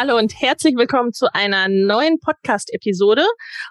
[0.00, 3.26] Hallo und herzlich willkommen zu einer neuen Podcast-Episode.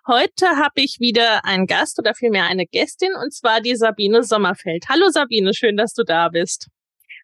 [0.07, 4.83] Heute habe ich wieder einen Gast oder vielmehr eine Gästin und zwar die Sabine Sommerfeld.
[4.89, 6.67] Hallo Sabine, schön, dass du da bist.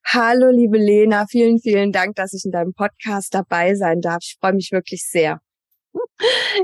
[0.06, 4.20] Hallo liebe Lena, vielen, vielen Dank, dass ich in deinem Podcast dabei sein darf.
[4.22, 5.42] Ich freue mich wirklich sehr.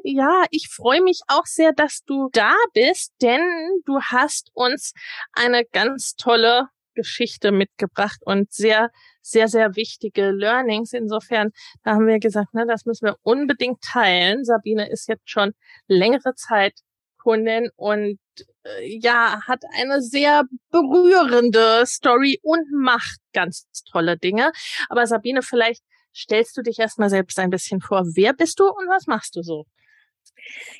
[0.03, 3.41] Ja, ich freue mich auch sehr, dass du da bist, denn
[3.85, 4.93] du hast uns
[5.33, 8.89] eine ganz tolle Geschichte mitgebracht und sehr,
[9.21, 10.93] sehr, sehr wichtige Learnings.
[10.93, 11.51] Insofern,
[11.83, 14.43] da haben wir gesagt, ne, das müssen wir unbedingt teilen.
[14.43, 15.53] Sabine ist jetzt schon
[15.87, 16.73] längere Zeit
[17.19, 18.19] Kundin und
[18.63, 24.51] äh, ja, hat eine sehr berührende Story und macht ganz tolle Dinge.
[24.89, 25.83] Aber Sabine, vielleicht
[26.15, 28.03] stellst du dich erstmal selbst ein bisschen vor.
[28.15, 29.65] Wer bist du und was machst du so?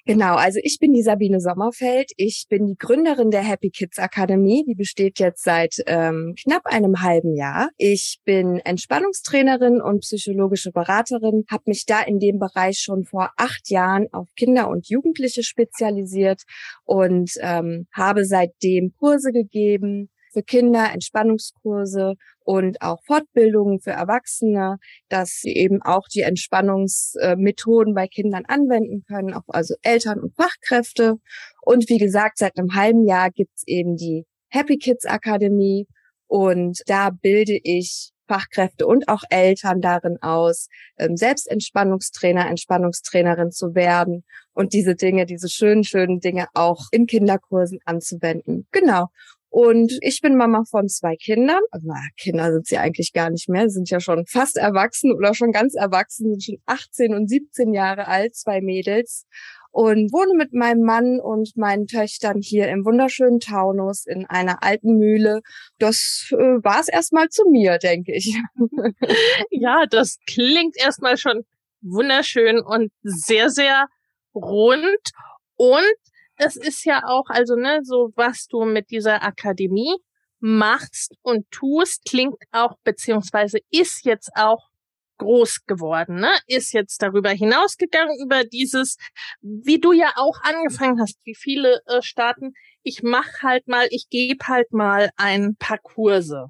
[0.05, 2.11] Genau, also ich bin die Sabine Sommerfeld.
[2.17, 4.63] Ich bin die Gründerin der Happy Kids Akademie.
[4.67, 7.69] Die besteht jetzt seit ähm, knapp einem halben Jahr.
[7.77, 13.69] Ich bin Entspannungstrainerin und psychologische Beraterin, habe mich da in dem Bereich schon vor acht
[13.69, 16.43] Jahren auf Kinder und Jugendliche spezialisiert
[16.85, 24.77] und ähm, habe seitdem Kurse gegeben, für Kinder, Entspannungskurse und auch Fortbildungen für Erwachsene,
[25.09, 31.15] dass sie eben auch die Entspannungsmethoden bei Kindern anwenden können, auch also Eltern und Fachkräfte.
[31.61, 35.87] Und wie gesagt, seit einem halben Jahr gibt's eben die Happy Kids Akademie
[36.27, 43.73] und da bilde ich Fachkräfte und auch Eltern darin aus, ähm, selbst Entspannungstrainer, Entspannungstrainerin zu
[43.73, 44.23] werden
[44.53, 48.67] und diese Dinge, diese schönen, schönen Dinge auch in Kinderkursen anzuwenden.
[48.71, 49.07] Genau.
[49.49, 51.61] Und ich bin Mama von zwei Kindern.
[51.71, 53.67] Also, naja, Kinder sind sie eigentlich gar nicht mehr.
[53.67, 57.73] Sie sind ja schon fast erwachsen oder schon ganz erwachsen, sind schon 18 und 17
[57.73, 59.25] Jahre alt, zwei Mädels.
[59.71, 64.97] Und wohne mit meinem Mann und meinen Töchtern hier im wunderschönen Taunus in einer alten
[64.97, 65.41] Mühle.
[65.77, 68.35] Das äh, war es erstmal zu mir, denke ich.
[69.51, 71.43] ja, das klingt erstmal schon
[71.81, 73.85] wunderschön und sehr, sehr
[74.33, 75.11] rund.
[75.55, 75.95] Und
[76.39, 79.95] das ist ja auch, also ne, so was du mit dieser Akademie
[80.39, 84.69] machst und tust, klingt auch, beziehungsweise ist jetzt auch
[85.17, 86.31] groß geworden, ne?
[86.47, 88.95] Ist jetzt darüber hinausgegangen, über dieses,
[89.41, 94.07] wie du ja auch angefangen hast, wie viele äh, Staaten, ich mach halt mal, ich
[94.09, 96.47] gebe halt mal ein paar Kurse.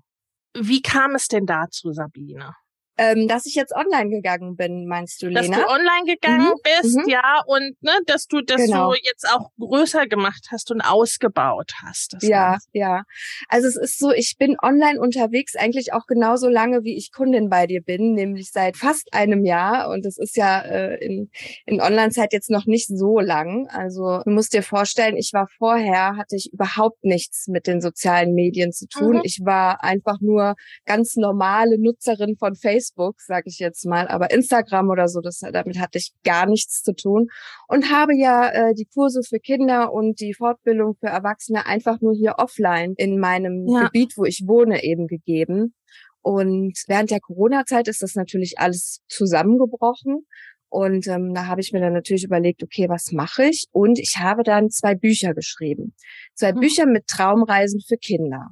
[0.54, 2.54] Wie kam es denn dazu, Sabine?
[3.02, 5.40] Ähm, dass ich jetzt online gegangen bin, meinst du, Lena?
[5.40, 6.82] Dass du online gegangen mhm.
[6.82, 7.08] bist, mhm.
[7.08, 8.90] ja, und ne, dass du das genau.
[8.90, 12.18] so jetzt auch größer gemacht hast und ausgebaut hast.
[12.20, 12.68] ja, Ganze.
[12.74, 13.04] ja.
[13.48, 17.50] Also es ist so, ich bin online unterwegs eigentlich auch genauso lange, wie ich Kundin
[17.50, 19.90] bei dir bin, nämlich seit fast einem Jahr.
[19.90, 21.31] Und das ist ja äh, in,
[21.66, 23.70] in Online-Zeit jetzt noch nicht so lang.
[23.70, 28.34] Also du musst dir vorstellen, ich war vorher, hatte ich überhaupt nichts mit den sozialen
[28.34, 29.18] Medien zu tun.
[29.18, 29.22] Mhm.
[29.24, 34.32] Ich war einfach nur ganz normale Nutzerin von Facebook Facebook, sage ich jetzt mal, aber
[34.32, 37.28] Instagram oder so, das, damit hatte ich gar nichts zu tun
[37.68, 42.14] und habe ja äh, die Kurse für Kinder und die Fortbildung für Erwachsene einfach nur
[42.14, 43.86] hier offline in meinem ja.
[43.86, 45.74] Gebiet, wo ich wohne, eben gegeben.
[46.22, 50.25] Und während der Corona-Zeit ist das natürlich alles zusammengebrochen.
[50.72, 53.66] Und ähm, da habe ich mir dann natürlich überlegt, okay, was mache ich?
[53.72, 55.96] Und ich habe dann zwei Bücher geschrieben.
[56.36, 56.60] Zwei mhm.
[56.60, 58.50] Bücher mit Traumreisen für Kinder.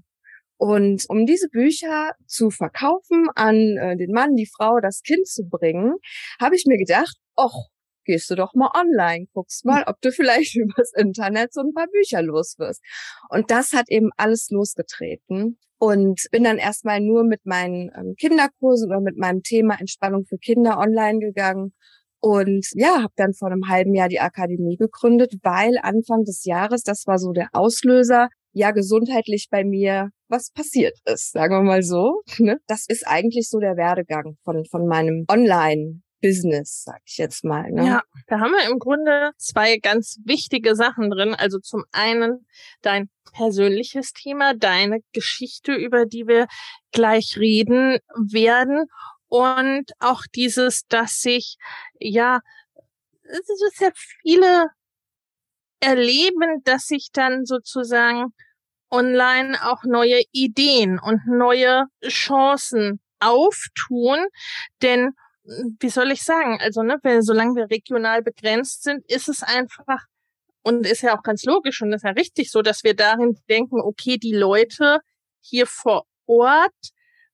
[0.57, 5.47] Und um diese Bücher zu verkaufen, an äh, den Mann, die Frau, das Kind zu
[5.47, 5.95] bringen,
[6.39, 7.69] habe ich mir gedacht, och,
[8.05, 11.87] gehst du doch mal online, guckst mal, ob du vielleicht übers Internet so ein paar
[11.87, 12.81] Bücher los wirst.
[13.29, 15.59] Und das hat eben alles losgetreten.
[15.79, 20.39] Und bin dann erstmal nur mit meinen ähm, Kinderkursen oder mit meinem Thema Entspannung für
[20.39, 21.73] Kinder online gegangen.
[22.19, 26.81] Und ja, habe dann vor einem halben Jahr die Akademie gegründet, weil Anfang des Jahres,
[26.81, 31.83] das war so der Auslöser, ja gesundheitlich bei mir was passiert ist, sagen wir mal
[31.83, 32.21] so.
[32.39, 32.59] Ne?
[32.67, 37.71] Das ist eigentlich so der Werdegang von, von meinem Online Business, sag ich jetzt mal.
[37.71, 37.85] Ne?
[37.85, 41.35] Ja, da haben wir im Grunde zwei ganz wichtige Sachen drin.
[41.35, 42.45] Also zum einen
[42.81, 46.47] dein persönliches Thema, deine Geschichte, über die wir
[46.91, 48.85] gleich reden werden.
[49.27, 51.57] Und auch dieses, dass sich,
[51.99, 52.39] ja,
[53.23, 53.89] es ist ja
[54.21, 54.67] viele
[55.79, 58.33] erleben, dass sich dann sozusagen
[58.89, 64.19] online auch neue Ideen und neue Chancen auftun.
[64.81, 65.11] Denn
[65.79, 70.05] wie soll ich sagen, also ne, wenn, solange wir regional begrenzt sind, ist es einfach
[70.63, 73.79] und ist ja auch ganz logisch und ist ja richtig so, dass wir darin denken,
[73.79, 74.99] okay, die Leute
[75.39, 76.73] hier vor Ort,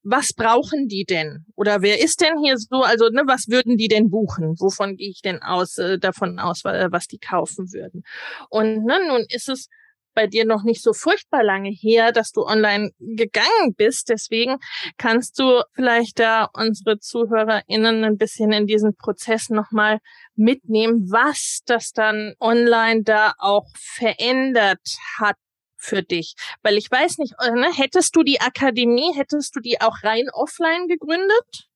[0.03, 1.45] was brauchen die denn?
[1.55, 2.81] Oder wer ist denn hier so?
[2.81, 4.59] Also, ne, was würden die denn buchen?
[4.59, 8.03] Wovon gehe ich denn aus, äh, davon aus, was die kaufen würden?
[8.49, 9.69] Und ne, nun ist es
[10.13, 14.09] bei dir noch nicht so furchtbar lange her, dass du online gegangen bist.
[14.09, 14.57] Deswegen
[14.97, 19.99] kannst du vielleicht da unsere ZuhörerInnen ein bisschen in diesen Prozess nochmal
[20.35, 24.81] mitnehmen, was das dann online da auch verändert
[25.19, 25.35] hat
[25.83, 26.35] für dich?
[26.61, 30.29] Weil ich weiß nicht, äh, ne, hättest du die Akademie, hättest du die auch rein
[30.31, 31.67] offline gegründet?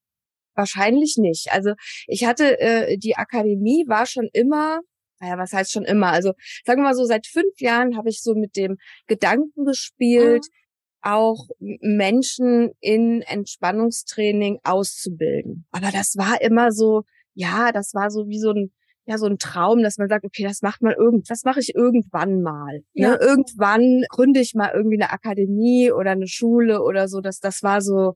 [0.55, 1.51] Wahrscheinlich nicht.
[1.51, 1.73] Also
[2.07, 4.79] ich hatte äh, die Akademie war schon immer
[5.19, 6.11] naja, was heißt schon immer?
[6.11, 6.33] Also
[6.65, 8.77] sagen wir mal so, seit fünf Jahren habe ich so mit dem
[9.07, 11.09] Gedanken gespielt, mhm.
[11.09, 15.65] auch Menschen in Entspannungstraining auszubilden.
[15.71, 17.03] Aber das war immer so,
[17.33, 18.71] ja, das war so wie so ein
[19.07, 21.73] ja so ein Traum, dass man sagt, okay, das macht man irgend, das mache ich
[21.73, 22.73] irgendwann mal.
[22.73, 22.83] Ne?
[22.93, 23.11] Ja.
[23.11, 23.19] Ne?
[23.21, 27.21] Irgendwann gründe ich mal irgendwie eine Akademie oder eine Schule oder so.
[27.21, 28.15] Das das war so,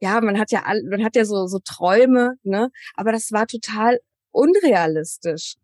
[0.00, 2.70] ja, man hat ja man hat ja so so Träume, ne?
[2.94, 4.00] Aber das war total
[4.30, 5.54] unrealistisch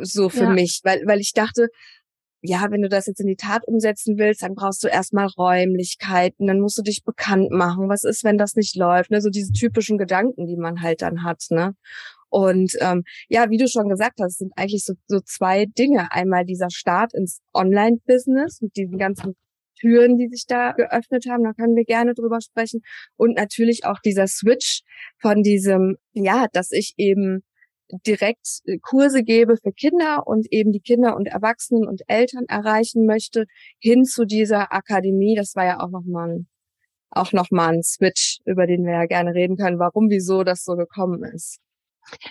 [0.00, 0.50] so für ja.
[0.50, 1.68] mich, weil, weil ich dachte,
[2.44, 6.48] ja, wenn du das jetzt in die Tat umsetzen willst, dann brauchst du erstmal Räumlichkeiten,
[6.48, 7.88] dann musst du dich bekannt machen.
[7.88, 9.12] Was ist, wenn das nicht läuft?
[9.12, 9.20] Ne?
[9.20, 11.44] So diese typischen Gedanken, die man halt dann hat.
[11.50, 11.76] Ne?
[12.30, 16.10] Und ähm, ja, wie du schon gesagt hast, sind eigentlich so, so zwei Dinge.
[16.10, 19.36] Einmal dieser Start ins Online-Business mit diesen ganzen
[19.78, 22.80] Türen, die sich da geöffnet haben, da können wir gerne drüber sprechen.
[23.16, 24.82] Und natürlich auch dieser Switch
[25.18, 27.42] von diesem, ja, dass ich eben
[28.06, 33.06] direkt äh, Kurse gebe für Kinder und eben die Kinder und Erwachsenen und Eltern erreichen
[33.06, 33.46] möchte,
[33.78, 35.34] hin zu dieser Akademie.
[35.36, 36.48] Das war ja auch nochmal ein,
[37.10, 40.64] auch noch mal ein Switch, über den wir ja gerne reden können, warum, wieso das
[40.64, 41.58] so gekommen ist.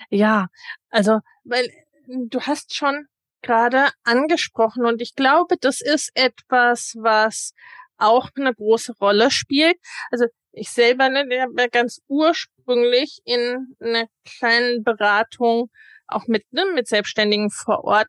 [0.10, 0.48] Ja,
[0.90, 1.68] also, weil
[2.08, 3.08] du hast schon
[3.42, 7.54] gerade angesprochen und ich glaube, das ist etwas, was
[7.98, 9.78] auch eine große Rolle spielt.
[10.10, 15.70] Also ich selber, ne, der war ganz ursprünglich in einer kleinen Beratung
[16.08, 18.08] auch mit, ne, mit Selbstständigen vor Ort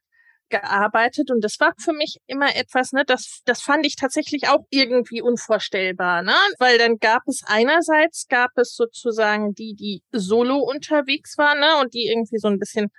[0.49, 1.31] gearbeitet.
[1.31, 5.23] Und das war für mich immer etwas, ne, das, das fand ich tatsächlich auch irgendwie
[5.23, 11.61] unvorstellbar, ne, weil dann gab es einerseits gab es sozusagen die, die solo unterwegs waren,
[11.61, 12.91] ne, und die irgendwie so ein bisschen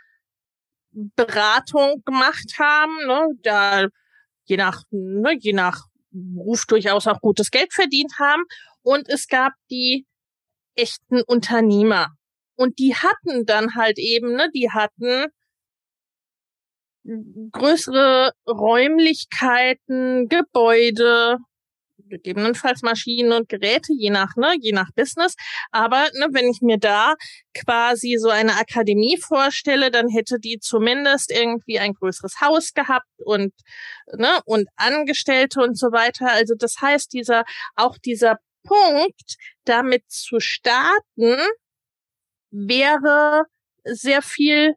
[0.92, 3.88] Beratung gemacht haben, ne, da
[4.46, 8.44] je nach, ne, je nach Beruf durchaus auch gutes Geld verdient haben
[8.84, 10.06] und es gab die
[10.76, 12.10] echten Unternehmer.
[12.56, 15.28] Und die hatten dann halt eben, ne, die hatten
[17.52, 21.38] größere Räumlichkeiten, Gebäude,
[22.10, 25.36] gegebenenfalls Maschinen und Geräte, je nach, ne, je nach Business.
[25.72, 27.16] Aber ne, wenn ich mir da
[27.54, 33.54] quasi so eine Akademie vorstelle, dann hätte die zumindest irgendwie ein größeres Haus gehabt und,
[34.18, 36.32] ne, und Angestellte und so weiter.
[36.32, 37.44] Also das heißt, dieser,
[37.76, 41.38] auch dieser Punkt, damit zu starten,
[42.52, 43.46] wäre
[43.84, 44.76] sehr viel,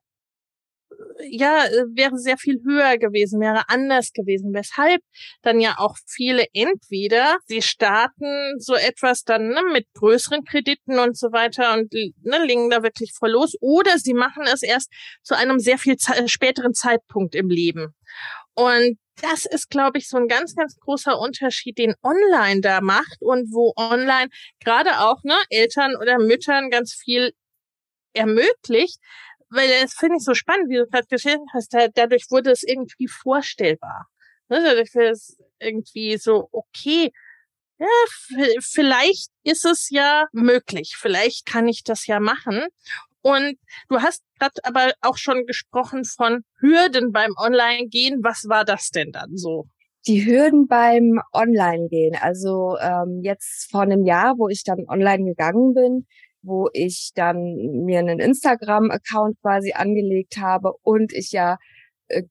[1.31, 1.65] ja,
[1.95, 5.03] wäre sehr viel höher gewesen, wäre anders gewesen, weshalb
[5.43, 11.17] dann ja auch viele entweder sie starten so etwas dann ne, mit größeren Krediten und
[11.19, 14.91] so weiter und ne, legen da wirklich voll los oder sie machen es erst
[15.23, 17.95] zu einem sehr viel späteren Zeitpunkt im Leben.
[18.55, 23.19] Und das ist, glaube ich, so ein ganz, ganz großer Unterschied, den online da macht
[23.21, 24.29] und wo online
[24.61, 27.33] gerade auch ne, Eltern oder Müttern ganz viel
[28.13, 28.99] ermöglicht,
[29.51, 33.09] weil das finde ich so spannend, wie du gerade geschrieben hast, dadurch wurde es irgendwie
[33.09, 34.07] vorstellbar.
[34.49, 37.13] Ne, dadurch wird es irgendwie so, okay,
[37.79, 37.87] ja,
[38.61, 42.67] vielleicht ist es ja möglich, vielleicht kann ich das ja machen.
[43.27, 48.21] Und du hast gerade aber auch schon gesprochen von Hürden beim Online-Gehen.
[48.23, 49.65] Was war das denn dann so?
[50.07, 52.15] Die Hürden beim Online-Gehen.
[52.21, 56.07] Also ähm, jetzt vor einem Jahr, wo ich dann online gegangen bin,
[56.43, 57.43] wo ich dann
[57.85, 61.57] mir einen Instagram-Account quasi angelegt habe und ich ja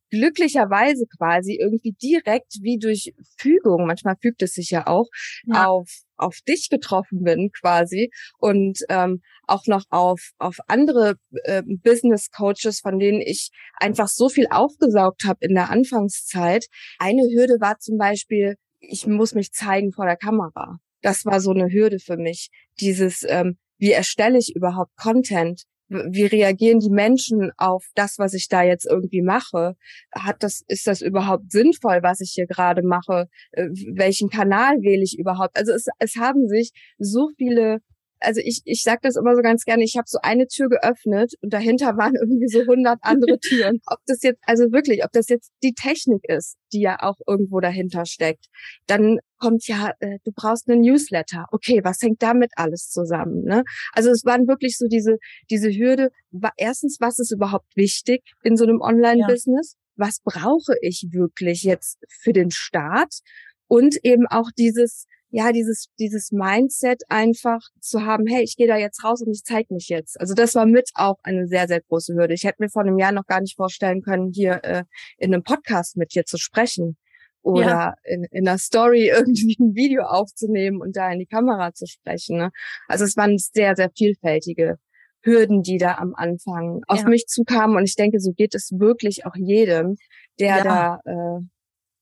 [0.09, 5.07] glücklicherweise quasi irgendwie direkt wie durch Fügung, manchmal fügt es sich ja auch,
[5.45, 5.67] ja.
[5.67, 12.31] auf auf dich getroffen bin quasi und ähm, auch noch auf auf andere äh, Business
[12.31, 16.67] Coaches, von denen ich einfach so viel aufgesaugt habe in der Anfangszeit.
[16.99, 20.77] Eine Hürde war zum Beispiel, ich muss mich zeigen vor der Kamera.
[21.01, 22.49] Das war so eine Hürde für mich.
[22.79, 25.63] Dieses, ähm, wie erstelle ich überhaupt Content?
[25.87, 29.75] Wie reagieren die Menschen auf das, was ich da jetzt irgendwie mache?
[30.13, 33.27] Hat das, ist das überhaupt sinnvoll, was ich hier gerade mache?
[33.51, 35.57] Äh, welchen Kanal wähle ich überhaupt?
[35.57, 37.79] Also es, es haben sich so viele
[38.19, 41.33] also ich, ich sage das immer so ganz gerne, ich habe so eine Tür geöffnet
[41.41, 43.81] und dahinter waren irgendwie so hundert andere Türen.
[43.85, 47.59] Ob das jetzt, also wirklich, ob das jetzt die Technik ist, die ja auch irgendwo
[47.59, 48.47] dahinter steckt,
[48.87, 51.45] dann kommt ja, äh, du brauchst einen Newsletter.
[51.51, 53.43] Okay, was hängt damit alles zusammen?
[53.43, 53.63] Ne?
[53.93, 55.17] Also es waren wirklich so diese,
[55.51, 56.09] diese Hürde,
[56.57, 59.75] erstens, was ist überhaupt wichtig in so einem Online-Business?
[59.75, 60.05] Ja.
[60.07, 63.19] Was brauche ich wirklich jetzt für den Start?
[63.67, 68.77] Und eben auch dieses, ja, dieses, dieses Mindset einfach zu haben, hey, ich gehe da
[68.77, 70.19] jetzt raus und ich zeige mich jetzt.
[70.19, 72.33] Also das war mit auch eine sehr, sehr große Hürde.
[72.33, 74.85] Ich hätte mir vor einem Jahr noch gar nicht vorstellen können, hier äh,
[75.19, 76.97] in einem Podcast mit dir zu sprechen
[77.45, 77.95] oder ja.
[78.03, 82.37] in, in einer Story irgendwie ein Video aufzunehmen und da in die Kamera zu sprechen.
[82.37, 82.51] Ne?
[82.87, 84.77] Also es waren sehr, sehr vielfältige
[85.21, 87.07] Hürden, die da am Anfang auf ja.
[87.07, 87.77] mich zukamen.
[87.77, 89.95] Und ich denke, so geht es wirklich auch jedem,
[90.39, 90.63] der ja.
[90.63, 91.41] da äh,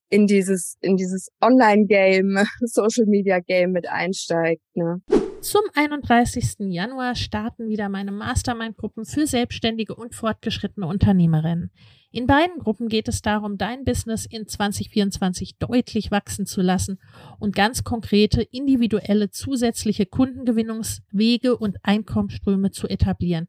[0.08, 4.62] in dieses, in dieses Online-Game, Social-Media-Game mit einsteigt.
[4.74, 5.02] Ne?
[5.40, 6.54] Zum 31.
[6.70, 11.70] Januar starten wieder meine Mastermind-Gruppen für selbstständige und fortgeschrittene Unternehmerinnen.
[12.10, 17.00] In beiden Gruppen geht es darum, dein Business in 2024 deutlich wachsen zu lassen
[17.40, 23.48] und ganz konkrete, individuelle, zusätzliche Kundengewinnungswege und Einkommensströme zu etablieren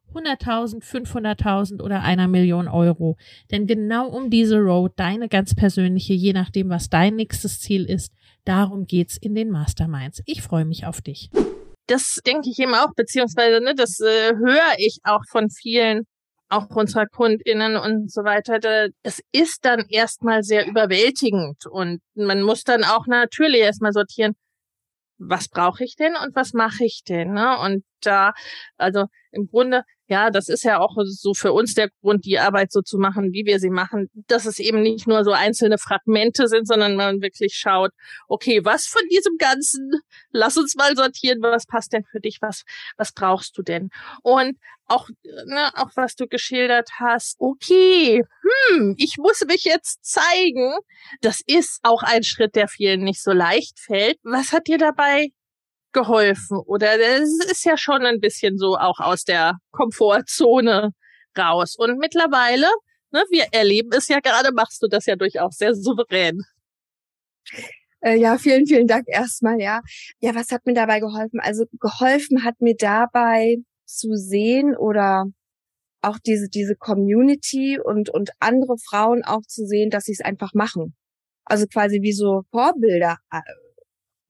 [0.13, 3.17] 100.000, 500.000 oder einer Million Euro.
[3.51, 8.13] Denn genau um diese Road, deine ganz persönliche, je nachdem, was dein nächstes Ziel ist,
[8.45, 10.21] darum geht's in den Masterminds.
[10.25, 11.29] Ich freue mich auf dich.
[11.87, 16.03] Das denke ich eben auch, beziehungsweise ne, das äh, höre ich auch von vielen,
[16.49, 18.59] auch unserer KundInnen und so weiter.
[19.03, 24.35] Das ist dann erstmal sehr überwältigend und man muss dann auch natürlich erstmal sortieren,
[25.17, 27.33] was brauche ich denn und was mache ich denn?
[27.33, 27.57] Ne?
[27.59, 28.33] Und da,
[28.77, 32.73] also im Grunde ja, das ist ja auch so für uns der Grund, die Arbeit
[32.73, 36.49] so zu machen, wie wir sie machen, dass es eben nicht nur so einzelne Fragmente
[36.49, 37.91] sind, sondern man wirklich schaut,
[38.27, 39.89] okay, was von diesem Ganzen,
[40.31, 42.63] lass uns mal sortieren, was passt denn für dich, was,
[42.97, 43.89] was brauchst du denn?
[44.21, 45.07] Und auch,
[45.45, 48.21] ne, auch was du geschildert hast, okay,
[48.69, 50.73] hm, ich muss mich jetzt zeigen.
[51.21, 54.17] Das ist auch ein Schritt, der vielen nicht so leicht fällt.
[54.23, 55.31] Was hat dir dabei
[55.93, 60.91] geholfen oder es ist ja schon ein bisschen so auch aus der Komfortzone
[61.37, 61.75] raus.
[61.77, 62.67] Und mittlerweile,
[63.11, 66.41] ne, wir erleben es ja gerade, machst du das ja durchaus sehr souverän.
[68.01, 69.81] Äh, ja, vielen, vielen Dank erstmal, ja.
[70.19, 71.39] Ja, was hat mir dabei geholfen?
[71.39, 75.25] Also geholfen hat mir dabei zu sehen oder
[76.01, 80.53] auch diese, diese Community und, und andere Frauen auch zu sehen, dass sie es einfach
[80.53, 80.95] machen.
[81.45, 83.41] Also quasi wie so Vorbilder äh,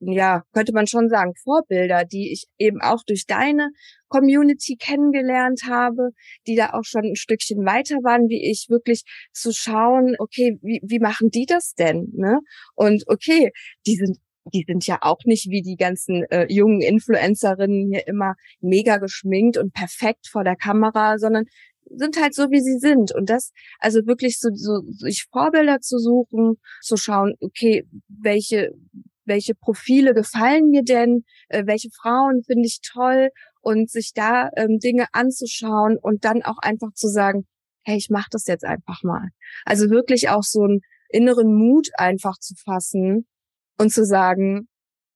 [0.01, 3.69] ja, könnte man schon sagen, Vorbilder, die ich eben auch durch deine
[4.07, 6.09] Community kennengelernt habe,
[6.47, 10.81] die da auch schon ein Stückchen weiter waren, wie ich wirklich zu schauen, okay, wie,
[10.83, 12.11] wie machen die das denn?
[12.15, 12.39] Ne?
[12.75, 13.51] Und okay,
[13.85, 14.17] die sind
[14.51, 19.55] die sind ja auch nicht wie die ganzen äh, jungen Influencerinnen hier immer mega geschminkt
[19.55, 21.45] und perfekt vor der Kamera, sondern
[21.95, 23.13] sind halt so, wie sie sind.
[23.13, 28.71] Und das, also wirklich so, so sich Vorbilder zu suchen, zu schauen, okay, welche,
[29.31, 33.29] welche Profile gefallen mir denn, äh, welche Frauen finde ich toll
[33.61, 37.47] und sich da ähm, Dinge anzuschauen und dann auch einfach zu sagen,
[37.83, 39.29] hey, ich mache das jetzt einfach mal.
[39.65, 43.25] Also wirklich auch so einen inneren Mut einfach zu fassen
[43.77, 44.67] und zu sagen,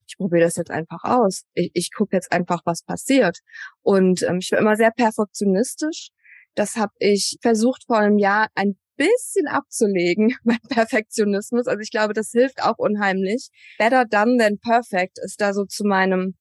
[0.07, 1.43] ich probiere das jetzt einfach aus.
[1.53, 3.39] Ich, ich gucke jetzt einfach, was passiert.
[3.81, 6.09] Und ähm, ich war immer sehr perfektionistisch.
[6.55, 11.67] Das habe ich versucht vor einem Jahr ein bisschen abzulegen, mein Perfektionismus.
[11.67, 13.49] Also ich glaube, das hilft auch unheimlich.
[13.77, 16.35] Better done than perfect ist da so zu meinem,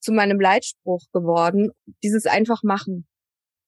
[0.00, 1.70] zu meinem Leitspruch geworden.
[2.02, 3.06] Dieses einfach machen.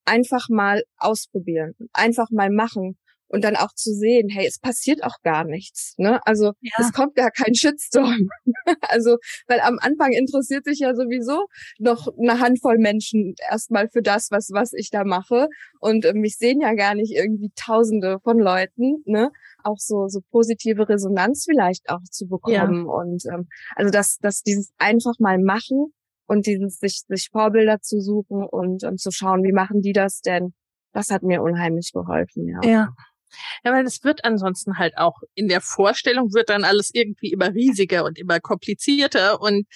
[0.04, 1.74] Einfach mal ausprobieren.
[1.92, 2.98] Einfach mal machen.
[3.28, 5.94] Und dann auch zu sehen, hey, es passiert auch gar nichts.
[5.98, 6.20] Ne?
[6.24, 6.72] Also ja.
[6.78, 8.28] es kommt gar kein Shitstorm.
[8.88, 9.16] also,
[9.48, 11.46] weil am Anfang interessiert sich ja sowieso
[11.78, 15.48] noch eine Handvoll Menschen erstmal für das, was, was ich da mache.
[15.80, 19.30] Und äh, mich sehen ja gar nicht irgendwie tausende von Leuten, ne?
[19.62, 22.86] Auch so, so positive Resonanz vielleicht auch zu bekommen.
[22.86, 22.92] Ja.
[22.92, 25.92] Und ähm, also dass, dass dieses einfach mal machen
[26.26, 30.20] und dieses sich, sich Vorbilder zu suchen und ähm, zu schauen, wie machen die das
[30.20, 30.54] denn,
[30.92, 32.60] das hat mir unheimlich geholfen, ja.
[32.68, 32.94] Ja.
[33.64, 37.52] Ja, weil es wird ansonsten halt auch in der Vorstellung wird dann alles irgendwie immer
[37.54, 39.66] riesiger und immer komplizierter und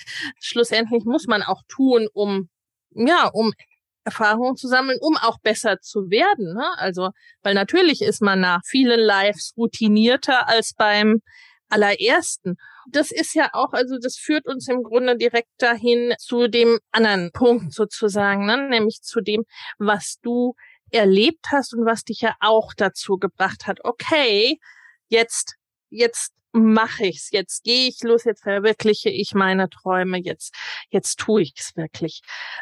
[0.40, 2.48] schlussendlich muss man auch tun, um
[2.90, 3.52] ja, um
[4.04, 6.54] Erfahrungen zu sammeln, um auch besser zu werden.
[6.54, 6.66] Ne?
[6.78, 7.10] Also,
[7.42, 11.20] weil natürlich ist man nach vielen Lives routinierter als beim
[11.68, 12.56] allerersten.
[12.90, 17.30] Das ist ja auch, also das führt uns im Grunde direkt dahin zu dem anderen
[17.32, 18.68] Punkt sozusagen, ne?
[18.70, 19.44] nämlich zu dem,
[19.78, 20.54] was du
[20.90, 24.58] erlebt hast und was dich ja auch dazu gebracht hat, okay,
[25.08, 25.56] jetzt,
[25.90, 30.54] jetzt mache ich's, jetzt gehe ich los, jetzt verwirkliche ich meine Träume, jetzt,
[30.90, 32.20] jetzt tue ich's wirklich.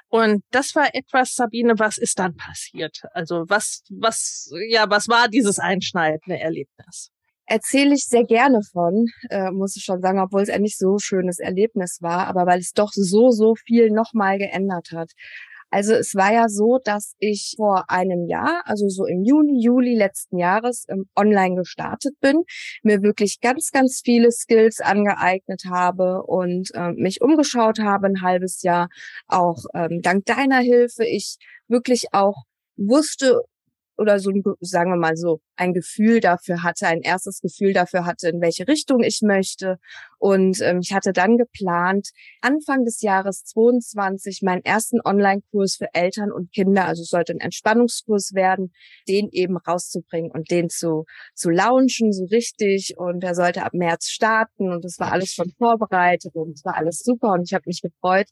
[0.09, 3.03] Und das war etwas, Sabine, was ist dann passiert?
[3.13, 7.11] Also was, was, ja, was war dieses einschneidende Erlebnis?
[7.49, 10.99] Erzähle ich sehr gerne von, äh, muss ich schon sagen, obwohl es ein nicht so
[10.99, 15.13] schönes Erlebnis war, aber weil es doch so, so viel nochmal geändert hat.
[15.71, 19.97] Also es war ja so, dass ich vor einem Jahr, also so im Juni, Juli
[19.97, 22.43] letzten Jahres ähm, online gestartet bin,
[22.83, 28.63] mir wirklich ganz, ganz viele Skills angeeignet habe und äh, mich umgeschaut habe ein halbes
[28.63, 28.89] Jahr.
[29.27, 31.37] Auch ähm, dank deiner Hilfe ich
[31.69, 32.45] wirklich auch
[32.77, 33.43] wusste,
[33.99, 38.29] oder so, sagen wir mal so, ein Gefühl dafür hatte, ein erstes Gefühl dafür hatte,
[38.29, 39.79] in welche Richtung ich möchte.
[40.19, 42.11] Und ähm, ich hatte dann geplant,
[42.41, 47.41] Anfang des Jahres 22 meinen ersten Online-Kurs für Eltern und Kinder, also es sollte ein
[47.41, 48.73] Entspannungskurs werden,
[49.09, 52.95] den eben rauszubringen und den zu, zu launchen, so richtig.
[52.97, 56.77] Und er sollte ab März starten und es war alles schon vorbereitet und es war
[56.77, 58.27] alles super und ich habe mich gefreut.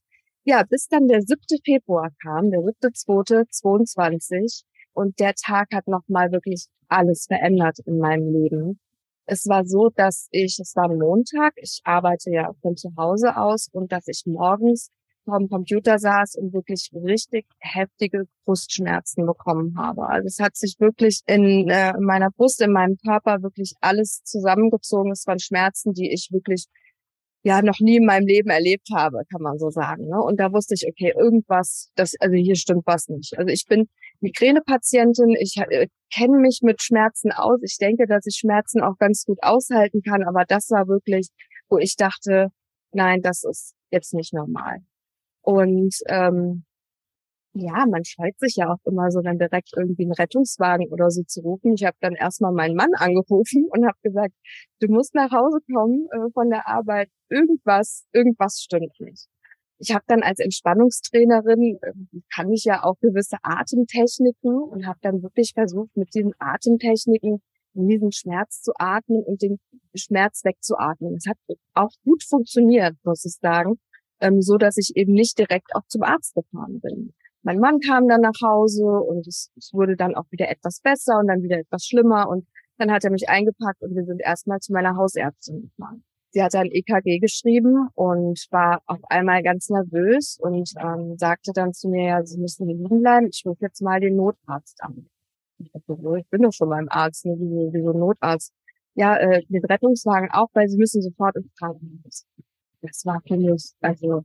[0.47, 1.40] Ja, bis dann der 7.
[1.64, 8.80] Februar kam, der 7.2.22 und der Tag hat nochmal wirklich alles verändert in meinem Leben.
[9.26, 13.69] Es war so, dass ich, es war Montag, ich arbeite ja von zu Hause aus
[13.73, 14.90] und dass ich morgens
[15.25, 20.06] vom Computer saß und wirklich richtig heftige Brustschmerzen bekommen habe.
[20.06, 24.23] Also es hat sich wirklich in, äh, in meiner Brust, in meinem Körper wirklich alles
[24.25, 25.12] zusammengezogen.
[25.12, 26.66] Es waren Schmerzen, die ich wirklich
[27.45, 30.09] ja noch nie in meinem Leben erlebt habe, kann man so sagen.
[30.09, 30.21] Ne?
[30.21, 33.39] Und da wusste ich, okay, irgendwas, das, also hier stimmt was nicht.
[33.39, 33.89] Also ich bin
[34.21, 37.61] Migränepatientin, ich äh, kenne mich mit Schmerzen aus.
[37.63, 41.28] Ich denke, dass ich Schmerzen auch ganz gut aushalten kann, aber das war wirklich,
[41.69, 42.49] wo ich dachte,
[42.93, 44.78] nein, das ist jetzt nicht normal.
[45.43, 46.65] Und ähm,
[47.54, 51.23] ja, man scheut sich ja auch immer so, dann direkt irgendwie einen Rettungswagen oder so
[51.23, 51.75] zu rufen.
[51.75, 54.34] Ich habe dann erstmal meinen Mann angerufen und habe gesagt,
[54.80, 57.08] du musst nach Hause kommen äh, von der Arbeit.
[57.30, 59.26] Irgendwas, irgendwas stimmt nicht.
[59.78, 61.93] Ich habe dann als Entspannungstrainerin, äh,
[62.34, 67.40] kann ich ja auch gewisse Atemtechniken und habe dann wirklich versucht, mit diesen Atemtechniken
[67.75, 69.58] diesen Schmerz zu atmen und den
[69.95, 71.17] Schmerz wegzuatmen.
[71.17, 71.36] Es hat
[71.75, 73.80] auch gut funktioniert, muss ich sagen,
[74.21, 77.14] ähm, so dass ich eben nicht direkt auch zum Arzt gefahren bin.
[77.45, 81.19] Mein Mann kam dann nach Hause und es, es wurde dann auch wieder etwas besser
[81.19, 82.47] und dann wieder etwas schlimmer und
[82.78, 86.02] dann hat er mich eingepackt und wir sind erstmal zu meiner Hausärztin gefahren.
[86.30, 91.75] Sie hatte ein EKG geschrieben und war auf einmal ganz nervös und ähm, sagte dann
[91.75, 95.07] zu mir, ja, Sie müssen hier liegen bleiben, ich rufe jetzt mal den Notarzt an.
[95.59, 97.37] Ich dachte, so, ich bin doch schon beim Arzt, ne?
[97.39, 98.54] wie, wie so ein Notarzt.
[98.95, 102.26] Ja, äh, den Rettungswagen auch, weil Sie müssen sofort ins Krankenhaus.
[102.80, 104.25] Das war für mich, also,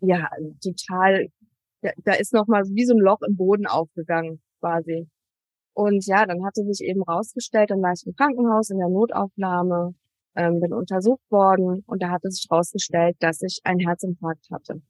[0.00, 0.30] ja,
[0.62, 1.28] total
[1.82, 5.08] da, da ist noch mal wie so ein Loch im Boden aufgegangen, quasi.
[5.74, 9.94] Und ja, dann hatte sich eben rausgestellt, dann war ich im Krankenhaus in der Notaufnahme,
[10.36, 14.82] ähm, bin untersucht worden und da hatte sich rausgestellt, dass ich einen Herzinfarkt hatte.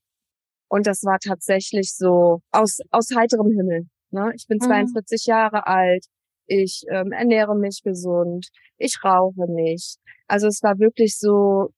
[0.69, 3.89] Und das war tatsächlich so aus, aus heiterem Himmel.
[4.11, 4.33] Ne?
[4.35, 4.67] Ich bin mhm.
[4.67, 6.07] 42 Jahre alt,
[6.47, 9.99] ich ähm, ernähre mich gesund, ich rauche nicht.
[10.27, 11.71] Also es war wirklich so,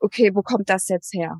[0.00, 1.38] okay, wo kommt das jetzt her?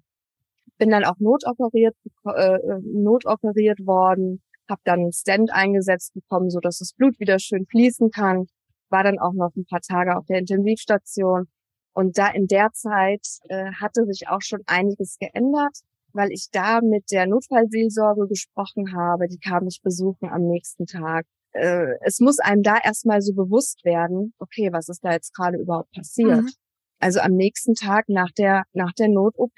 [0.79, 6.79] Bin dann auch notoperiert, äh, notoperiert worden, habe dann einen Stent eingesetzt bekommen, so dass
[6.79, 8.47] das Blut wieder schön fließen kann.
[8.91, 11.49] War dann auch noch ein paar Tage auf der Intensivstation.
[11.93, 15.79] Und da in der Zeit äh, hatte sich auch schon einiges geändert,
[16.13, 19.29] weil ich da mit der Notfallseelsorge gesprochen habe.
[19.29, 21.27] Die kam mich besuchen am nächsten Tag.
[21.53, 25.59] Äh, es muss einem da erstmal so bewusst werden, okay, was ist da jetzt gerade
[25.59, 26.43] überhaupt passiert?
[26.43, 26.51] Mhm.
[26.99, 29.57] Also am nächsten Tag nach der, nach der Not-OP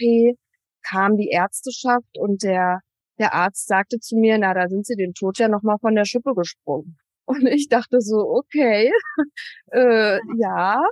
[0.82, 2.80] kam die Ärzteschaft und der,
[3.18, 6.04] der Arzt sagte zu mir, na, da sind Sie den Tod ja nochmal von der
[6.04, 6.98] Schippe gesprungen.
[7.28, 8.90] Und ich dachte so, okay,
[9.72, 10.82] äh, ja.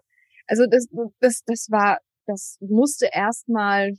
[0.46, 0.86] Also das,
[1.20, 3.94] das, das war, das musste erstmal,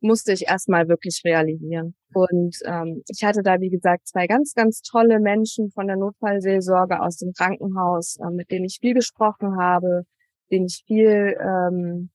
[0.00, 1.96] musste ich erstmal wirklich realisieren.
[2.14, 7.00] Und ähm, ich hatte da, wie gesagt, zwei ganz, ganz tolle Menschen von der Notfallseelsorge
[7.00, 10.04] aus dem Krankenhaus, äh, mit denen ich viel gesprochen habe,
[10.52, 12.10] denen ich viel ähm,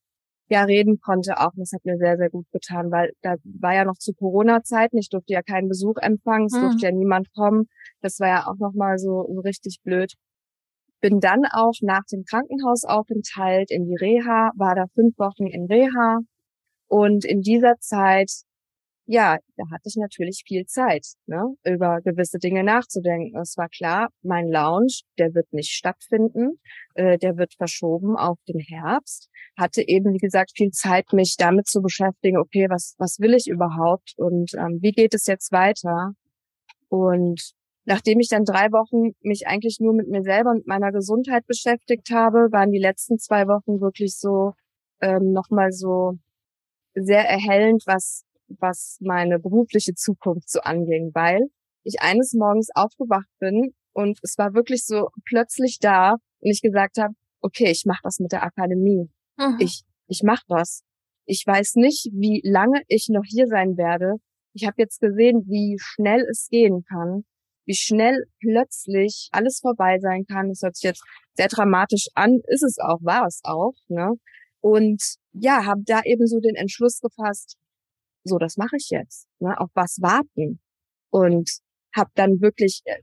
[0.49, 1.53] ja reden konnte auch.
[1.53, 4.97] Und das hat mir sehr, sehr gut getan, weil da war ja noch zu Corona-Zeiten.
[4.97, 6.62] Ich durfte ja keinen Besuch empfangen, es mhm.
[6.62, 7.65] durfte ja niemand kommen.
[8.01, 10.13] Das war ja auch nochmal so, so richtig blöd.
[11.01, 16.19] Bin dann auch nach dem Krankenhausaufenthalt in die Reha, war da fünf Wochen in Reha.
[16.88, 18.32] Und in dieser Zeit
[19.06, 23.38] ja, da hatte ich natürlich viel Zeit, ne, über gewisse Dinge nachzudenken.
[23.38, 26.60] Es war klar, mein Lounge, der wird nicht stattfinden,
[26.96, 29.30] äh, der wird verschoben auf den Herbst.
[29.58, 33.48] Hatte eben, wie gesagt, viel Zeit, mich damit zu beschäftigen, okay, was, was will ich
[33.48, 36.13] überhaupt und ähm, wie geht es jetzt weiter?
[36.88, 37.54] Und
[37.86, 42.10] nachdem ich dann drei Wochen mich eigentlich nur mit mir selber und meiner Gesundheit beschäftigt
[42.12, 44.54] habe, waren die letzten zwei Wochen wirklich so
[45.02, 46.13] ähm, nochmal so
[46.96, 48.24] sehr erhellend, was
[48.60, 51.48] was meine berufliche Zukunft so anging, weil
[51.84, 56.98] ich eines Morgens aufgewacht bin und es war wirklich so plötzlich da und ich gesagt
[56.98, 59.10] habe, okay, ich mache das mit der Akademie.
[59.38, 59.58] Mhm.
[59.60, 60.84] Ich ich mache das.
[61.26, 64.16] Ich weiß nicht, wie lange ich noch hier sein werde.
[64.54, 67.24] Ich habe jetzt gesehen, wie schnell es gehen kann,
[67.66, 70.50] wie schnell plötzlich alles vorbei sein kann.
[70.50, 71.04] Das hört sich jetzt
[71.36, 73.74] sehr dramatisch an, ist es auch, war es auch.
[73.88, 74.12] Ne?
[74.60, 77.58] Und ja, habe da eben so den Entschluss gefasst,
[78.23, 79.27] so, das mache ich jetzt.
[79.39, 79.59] Ne?
[79.59, 80.59] Auf was warten?
[81.09, 81.49] Und
[81.95, 83.01] habe dann wirklich äh,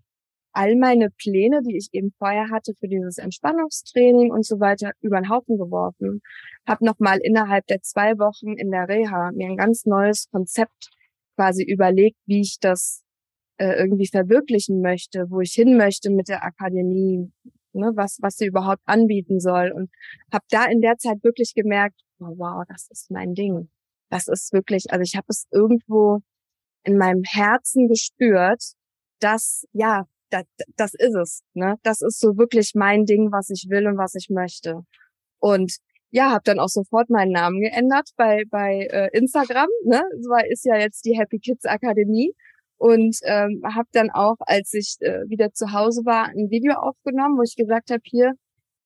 [0.52, 5.20] all meine Pläne, die ich eben vorher hatte für dieses Entspannungstraining und so weiter, über
[5.20, 6.22] den Haufen geworfen.
[6.66, 10.90] Habe nochmal innerhalb der zwei Wochen in der Reha mir ein ganz neues Konzept
[11.37, 13.02] quasi überlegt, wie ich das
[13.59, 17.33] äh, irgendwie verwirklichen möchte, wo ich hin möchte mit der Akademie,
[17.72, 19.90] ne, was was sie überhaupt anbieten soll und
[20.33, 23.70] habe da in der Zeit wirklich gemerkt, oh, wow, das ist mein Ding
[24.11, 26.20] das ist wirklich, also ich habe es irgendwo
[26.85, 28.62] in meinem Herzen gespürt,
[29.20, 30.44] dass ja, das,
[30.77, 31.42] das ist es.
[31.55, 31.77] Ne?
[31.83, 34.83] Das ist so wirklich mein Ding, was ich will und was ich möchte.
[35.38, 35.77] Und
[36.11, 39.68] ja, habe dann auch sofort meinen Namen geändert bei bei äh, Instagram.
[39.85, 42.35] Ne, so ist ja jetzt die Happy Kids Akademie
[42.79, 47.38] und ähm, habe dann auch, als ich äh, wieder zu Hause war, ein Video aufgenommen,
[47.38, 48.35] wo ich gesagt habe, hier,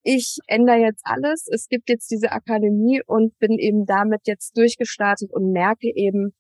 [0.04, 1.48] ich ändere jetzt alles.
[1.50, 6.34] Es gibt jetzt diese Akademie und bin eben damit jetzt durchgestartet und merke eben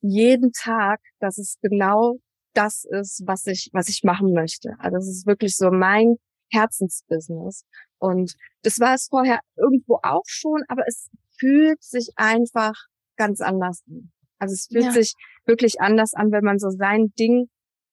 [0.00, 2.16] jeden Tag, dass es genau
[2.54, 4.70] das ist, was ich, was ich machen möchte.
[4.78, 6.16] Also es ist wirklich so mein
[6.50, 7.64] Herzensbusiness.
[7.98, 12.74] Und das war es vorher irgendwo auch schon, aber es fühlt sich einfach
[13.16, 14.10] ganz anders an.
[14.38, 14.92] Also es fühlt ja.
[14.92, 17.50] sich wirklich anders an, wenn man so sein Ding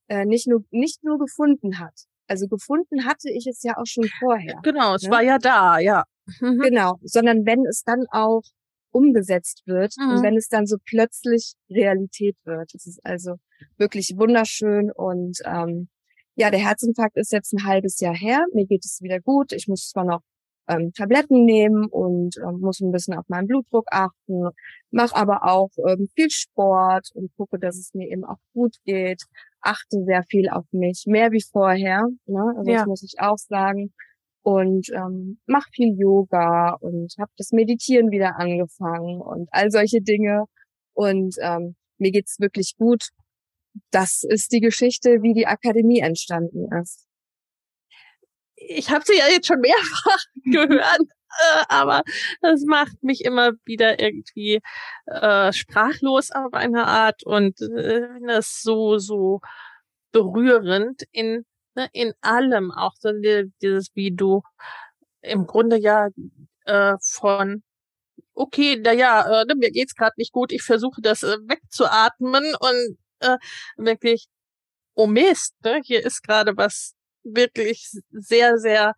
[0.07, 4.07] äh, nicht nur nicht nur gefunden hat, also gefunden hatte ich es ja auch schon
[4.19, 4.59] vorher.
[4.63, 5.11] Genau, es ne?
[5.11, 6.03] war ja da, ja.
[6.39, 6.59] Mhm.
[6.71, 8.43] Genau, sondern wenn es dann auch
[8.91, 10.09] umgesetzt wird mhm.
[10.09, 12.73] und wenn es dann so plötzlich Realität wird.
[12.73, 13.35] Das ist also
[13.77, 15.89] wirklich wunderschön und ähm,
[16.35, 18.45] ja, der Herzinfarkt ist jetzt ein halbes Jahr her.
[18.53, 19.51] Mir geht es wieder gut.
[19.53, 20.21] Ich muss zwar noch
[20.67, 24.49] ähm, Tabletten nehmen und ähm, muss ein bisschen auf meinen Blutdruck achten,
[24.91, 29.23] mache aber auch ähm, viel Sport und gucke, dass es mir eben auch gut geht,
[29.67, 32.53] achte sehr viel auf mich, mehr wie vorher, ne?
[32.57, 32.77] also ja.
[32.77, 33.93] das muss ich auch sagen
[34.43, 40.45] und ähm, mache viel Yoga und habe das Meditieren wieder angefangen und all solche Dinge
[40.93, 43.09] und ähm, mir geht's wirklich gut.
[43.91, 47.07] Das ist die Geschichte, wie die Akademie entstanden ist
[48.57, 51.07] ich habe sie ja jetzt schon mehrfach gehört,
[51.69, 52.03] aber
[52.41, 54.61] das macht mich immer wieder irgendwie
[55.07, 57.23] äh, sprachlos auf eine Art.
[57.23, 59.41] Und äh, das so so
[60.11, 61.45] berührend in
[61.75, 62.71] ne, in allem.
[62.71, 63.11] Auch so
[63.61, 64.41] dieses wie du
[65.21, 66.09] im Grunde ja
[66.65, 67.63] äh, von
[68.35, 72.97] okay, na ja, äh, mir geht's gerade nicht gut, ich versuche das äh, wegzuatmen und
[73.21, 73.37] äh,
[73.77, 74.27] wirklich
[74.95, 78.93] oh Mist, ne, hier ist gerade was wirklich sehr, sehr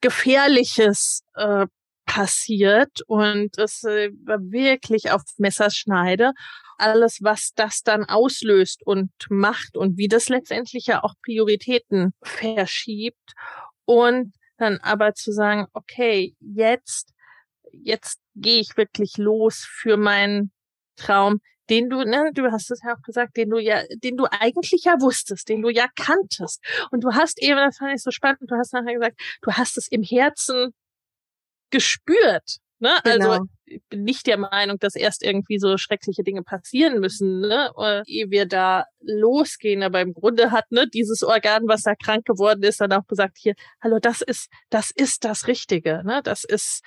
[0.00, 1.66] Gefährliches äh,
[2.06, 6.32] passiert und es äh, wirklich auf Messerschneide.
[6.78, 13.32] Alles, was das dann auslöst und macht und wie das letztendlich ja auch Prioritäten verschiebt
[13.84, 17.12] und dann aber zu sagen, okay, jetzt,
[17.72, 20.52] jetzt gehe ich wirklich los für meinen
[20.96, 21.40] Traum,
[21.72, 24.84] den du, ne, du hast es ja auch gesagt, den du ja, den du eigentlich
[24.84, 26.62] ja wusstest, den du ja kanntest.
[26.90, 29.78] Und du hast eben, das fand ich so spannend, du hast nachher gesagt, du hast
[29.78, 30.74] es im Herzen
[31.70, 32.58] gespürt.
[32.78, 33.02] Ne?
[33.04, 33.30] Also, genau.
[33.30, 37.70] Also ich bin nicht der Meinung, dass erst irgendwie so schreckliche Dinge passieren müssen, ne?
[38.06, 39.82] ehe wir da losgehen.
[39.82, 43.38] Aber im Grunde hat ne, dieses Organ, was da krank geworden ist, dann auch gesagt,
[43.40, 46.02] hier, hallo, das ist, das ist das Richtige.
[46.04, 46.20] Ne?
[46.22, 46.82] Das ist,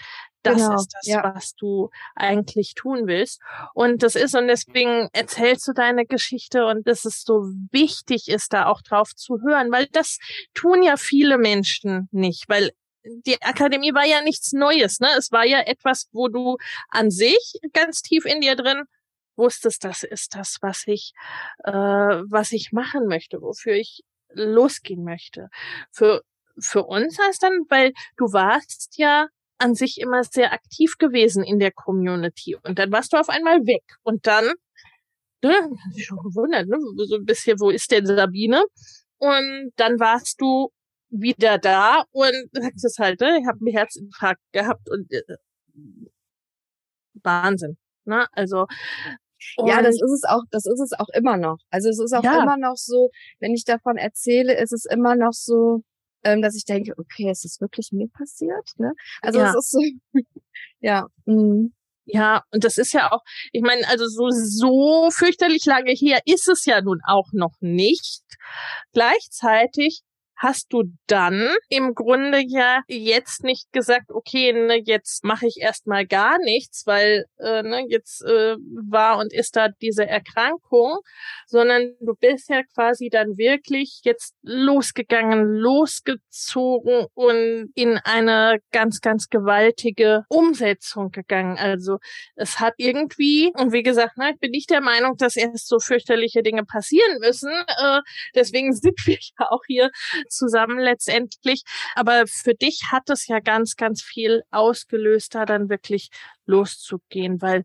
[0.46, 1.24] das genau, ist das, ja.
[1.24, 3.42] was du eigentlich tun willst.
[3.74, 8.54] Und das ist, und deswegen erzählst du deine Geschichte und dass es so wichtig ist,
[8.54, 10.20] da auch drauf zu hören, weil das
[10.54, 12.72] tun ja viele Menschen nicht, weil
[13.04, 15.10] die Akademie war ja nichts Neues, ne?
[15.18, 16.58] Es war ja etwas, wo du
[16.90, 18.84] an sich ganz tief in dir drin
[19.36, 21.14] wusstest, das ist das, was ich,
[21.64, 25.50] äh, was ich machen möchte, wofür ich losgehen möchte.
[25.92, 26.22] Für
[26.60, 29.28] für uns heißt dann, weil du warst ja
[29.58, 33.66] an sich immer sehr aktiv gewesen in der Community und dann warst du auf einmal
[33.66, 34.54] weg und dann
[35.44, 35.54] ne,
[35.96, 38.64] ich schon gewundert, ne, so ein bisschen, wo ist denn Sabine?
[39.18, 40.72] Und dann warst du
[41.10, 43.40] wieder da und sagst es halt, ne?
[43.40, 45.22] ich habe einen Herzinfarkt gehabt und äh,
[47.24, 47.78] Wahnsinn.
[48.06, 48.28] Ne?
[48.34, 48.68] Also
[49.66, 51.58] ja, das ist es auch, das ist es auch immer noch.
[51.70, 52.42] Also es ist auch ja.
[52.42, 55.82] immer noch so, wenn ich davon erzähle, ist es immer noch so,
[56.26, 58.70] ähm, dass ich denke, okay, ist das wirklich mir passiert?
[58.78, 58.92] Ne?
[59.22, 59.50] Also ja.
[59.50, 59.80] es ist so,
[60.82, 61.08] ja.
[61.26, 61.70] Mh.
[62.08, 66.48] Ja, und das ist ja auch, ich meine, also so, so fürchterlich lange her ist
[66.48, 68.22] es ja nun auch noch nicht.
[68.94, 70.04] Gleichzeitig
[70.38, 76.06] hast du dann im Grunde ja jetzt nicht gesagt, okay, ne, jetzt mache ich erstmal
[76.06, 78.56] gar nichts, weil äh, ne, jetzt äh,
[78.90, 81.00] war und ist da diese Erkrankung,
[81.48, 89.30] sondern du bist ja quasi dann wirklich jetzt losgegangen, losgezogen und in eine ganz, ganz
[89.30, 91.58] gewaltige Umsetzung gegangen.
[91.58, 91.98] Also
[92.36, 95.80] es hat irgendwie, und wie gesagt, ne, ich bin nicht der Meinung, dass erst so
[95.80, 97.52] fürchterliche Dinge passieren müssen.
[97.52, 98.02] Äh,
[98.36, 99.90] deswegen sind wir ja auch hier
[100.28, 101.64] zusammen letztendlich.
[101.96, 106.10] Aber für dich hat es ja ganz, ganz viel ausgelöst, da dann wirklich
[106.46, 107.64] loszugehen, weil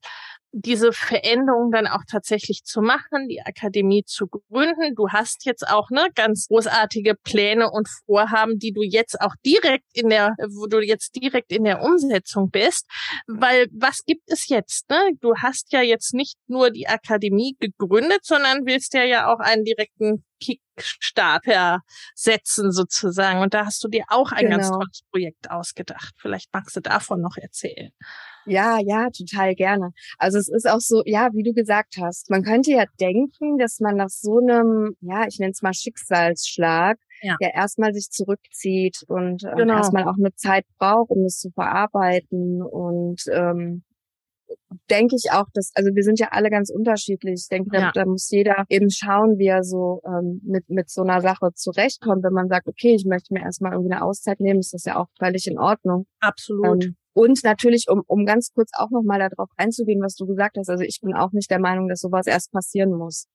[0.53, 4.95] diese Veränderung dann auch tatsächlich zu machen, die Akademie zu gründen.
[4.95, 9.87] Du hast jetzt auch ne ganz großartige Pläne und Vorhaben, die du jetzt auch direkt
[9.93, 12.87] in der, wo du jetzt direkt in der Umsetzung bist.
[13.27, 14.91] Weil was gibt es jetzt?
[14.91, 14.99] Ne?
[15.21, 19.65] Du hast ja jetzt nicht nur die Akademie gegründet, sondern willst ja ja auch einen
[19.65, 21.81] direkten Kickstarter
[22.15, 23.41] setzen sozusagen.
[23.41, 24.57] Und da hast du dir auch ein genau.
[24.57, 26.15] ganz tolles Projekt ausgedacht.
[26.17, 27.93] Vielleicht magst du davon noch erzählen.
[28.47, 29.91] Ja, ja, total gerne.
[30.19, 33.81] Also es ist auch so, ja, wie du gesagt hast, man könnte ja denken, dass
[33.81, 39.05] man nach so einem, ja, ich nenne es mal Schicksalsschlag, ja, ja erstmal sich zurückzieht
[39.09, 39.77] und ähm, genau.
[39.77, 43.85] erstmal auch eine Zeit braucht, um es zu verarbeiten und ähm,
[44.91, 47.43] denke ich auch, dass, also wir sind ja alle ganz unterschiedlich.
[47.43, 47.93] Ich denke, ja.
[47.93, 51.51] da, da, muss jeder eben schauen, wie er so ähm, mit, mit so einer Sache
[51.55, 52.25] zurechtkommt.
[52.25, 54.97] Wenn man sagt, okay, ich möchte mir erstmal irgendwie eine Auszeit nehmen, ist das ja
[54.97, 56.07] auch völlig in Ordnung.
[56.21, 56.85] Absolut.
[56.85, 60.69] Ähm, und natürlich, um, um ganz kurz auch nochmal darauf einzugehen, was du gesagt hast,
[60.69, 63.27] also ich bin auch nicht der Meinung, dass sowas erst passieren muss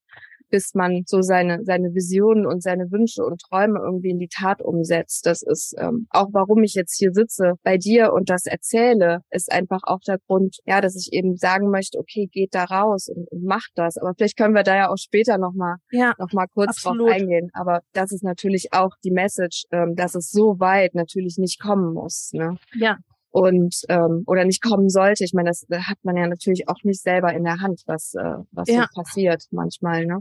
[0.50, 4.62] bis man so seine, seine Visionen und seine Wünsche und Träume irgendwie in die Tat
[4.62, 5.26] umsetzt.
[5.26, 9.52] Das ist ähm, auch, warum ich jetzt hier sitze bei dir und das erzähle, ist
[9.52, 13.30] einfach auch der Grund, ja, dass ich eben sagen möchte, okay, geht da raus und,
[13.32, 13.98] und macht das.
[13.98, 17.10] Aber vielleicht können wir da ja auch später nochmal ja, noch mal kurz absolut.
[17.10, 17.50] drauf eingehen.
[17.54, 21.94] Aber das ist natürlich auch die Message, ähm, dass es so weit natürlich nicht kommen
[21.94, 22.32] muss.
[22.34, 22.58] Ne?
[22.76, 22.98] Ja
[23.36, 25.26] und ähm, oder nicht kommen sollte.
[25.26, 28.38] Ich meine, das hat man ja natürlich auch nicht selber in der Hand, was äh,
[28.52, 28.84] was ja.
[28.84, 30.06] so passiert manchmal.
[30.06, 30.20] Ne?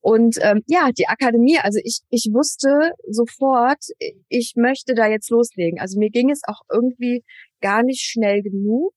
[0.00, 3.84] Und ähm, ja, die Akademie, also ich, ich wusste sofort,
[4.30, 5.78] ich möchte da jetzt loslegen.
[5.78, 7.22] Also mir ging es auch irgendwie
[7.60, 8.94] gar nicht schnell genug,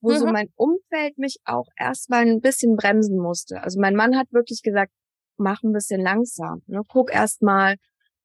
[0.00, 0.18] wo mhm.
[0.18, 3.64] so mein Umfeld mich auch erstmal ein bisschen bremsen musste.
[3.64, 4.92] Also mein Mann hat wirklich gesagt,
[5.38, 6.62] mach ein bisschen langsam.
[6.68, 6.82] Ne?
[6.86, 7.74] Guck erstmal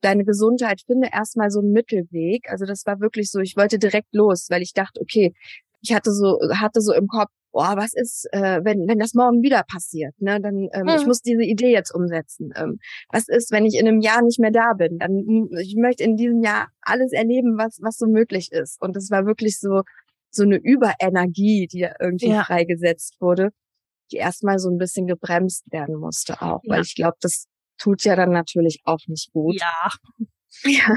[0.01, 2.49] deine Gesundheit, finde erstmal so einen Mittelweg.
[2.49, 5.33] Also das war wirklich so, ich wollte direkt los, weil ich dachte, okay,
[5.81, 9.41] ich hatte so, hatte so im Kopf, boah, was ist, äh, wenn, wenn das morgen
[9.41, 10.39] wieder passiert, ne?
[10.39, 10.95] Dann, ähm, hm.
[10.95, 12.53] ich muss diese Idee jetzt umsetzen.
[12.55, 12.79] Ähm,
[13.09, 14.99] was ist, wenn ich in einem Jahr nicht mehr da bin?
[14.99, 18.79] Dann, ich möchte in diesem Jahr alles erleben, was, was so möglich ist.
[18.81, 19.81] Und es war wirklich so,
[20.29, 22.43] so eine Überenergie, die irgendwie ja.
[22.43, 23.49] freigesetzt wurde,
[24.11, 26.75] die erstmal so ein bisschen gebremst werden musste auch, ja.
[26.75, 29.59] weil ich glaube, das tut ja dann natürlich auch nicht gut.
[29.59, 29.89] Ja.
[30.63, 30.87] Ja.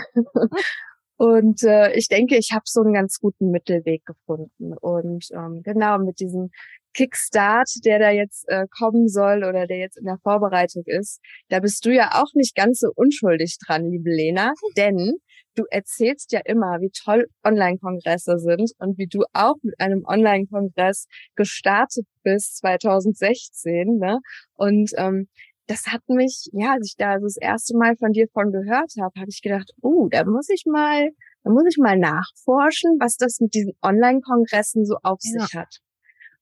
[1.17, 4.73] Und äh, ich denke, ich habe so einen ganz guten Mittelweg gefunden.
[4.81, 6.51] Und ähm, genau mit diesem
[6.95, 11.61] Kickstart, der da jetzt äh, kommen soll oder der jetzt in der Vorbereitung ist, da
[11.61, 15.19] bist du ja auch nicht ganz so unschuldig dran, liebe Lena, denn
[15.57, 21.07] du erzählst ja immer, wie toll Online-Kongresse sind und wie du auch mit einem Online-Kongress
[21.37, 23.99] gestartet bist 2016.
[23.99, 24.21] Ne?
[24.55, 25.29] Und ähm,
[25.71, 29.21] das hat mich, ja, als ich da das erste Mal von dir von gehört habe,
[29.21, 31.11] habe ich gedacht, oh, uh, da muss ich mal
[31.43, 35.41] dann muss ich mal nachforschen, was das mit diesen Online-Kongressen so auf ja.
[35.41, 35.79] sich hat.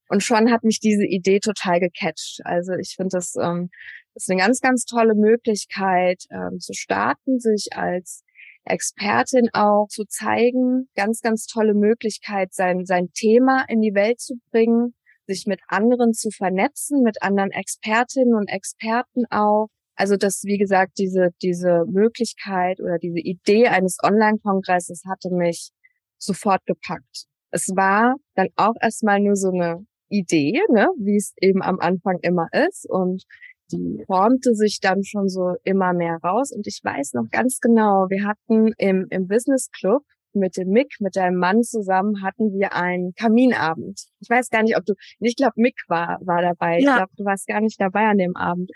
[0.08, 2.40] Und schon hat mich diese Idee total gecatcht.
[2.44, 3.70] Also ich finde das ähm,
[4.14, 8.24] ist eine ganz, ganz tolle Möglichkeit ähm, zu starten, sich als
[8.64, 10.88] Expertin auch zu zeigen.
[10.96, 14.94] Ganz, ganz tolle Möglichkeit, sein, sein Thema in die Welt zu bringen,
[15.28, 19.68] sich mit anderen zu vernetzen, mit anderen Expertinnen und Experten auch.
[19.94, 25.70] Also das, wie gesagt, diese, diese Möglichkeit oder diese Idee eines Online-Kongresses hatte mich
[26.18, 27.26] sofort gepackt.
[27.50, 32.18] Es war dann auch erstmal nur so eine Idee, ne, wie es eben am Anfang
[32.22, 32.88] immer ist.
[32.88, 33.24] Und
[33.70, 36.52] die formte sich dann schon so immer mehr raus.
[36.52, 40.96] Und ich weiß noch ganz genau, wir hatten im, im Business Club mit dem Mick,
[41.00, 44.00] mit deinem Mann zusammen, hatten wir einen Kaminabend.
[44.20, 46.78] Ich weiß gar nicht, ob du, ich glaube, Mick war, war dabei.
[46.80, 46.90] Ja.
[46.90, 48.70] Ich glaube, du warst gar nicht dabei an dem Abend.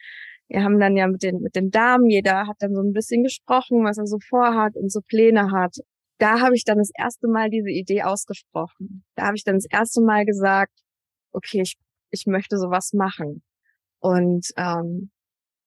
[0.49, 3.23] Wir haben dann ja mit den, mit den Damen, jeder hat dann so ein bisschen
[3.23, 5.77] gesprochen, was er so vorhat und so Pläne hat.
[6.19, 9.05] Da habe ich dann das erste Mal diese Idee ausgesprochen.
[9.17, 10.73] Da habe ich dann das erste Mal gesagt,
[11.33, 11.77] okay, ich,
[12.11, 13.43] ich möchte sowas machen.
[13.99, 15.11] Und ähm,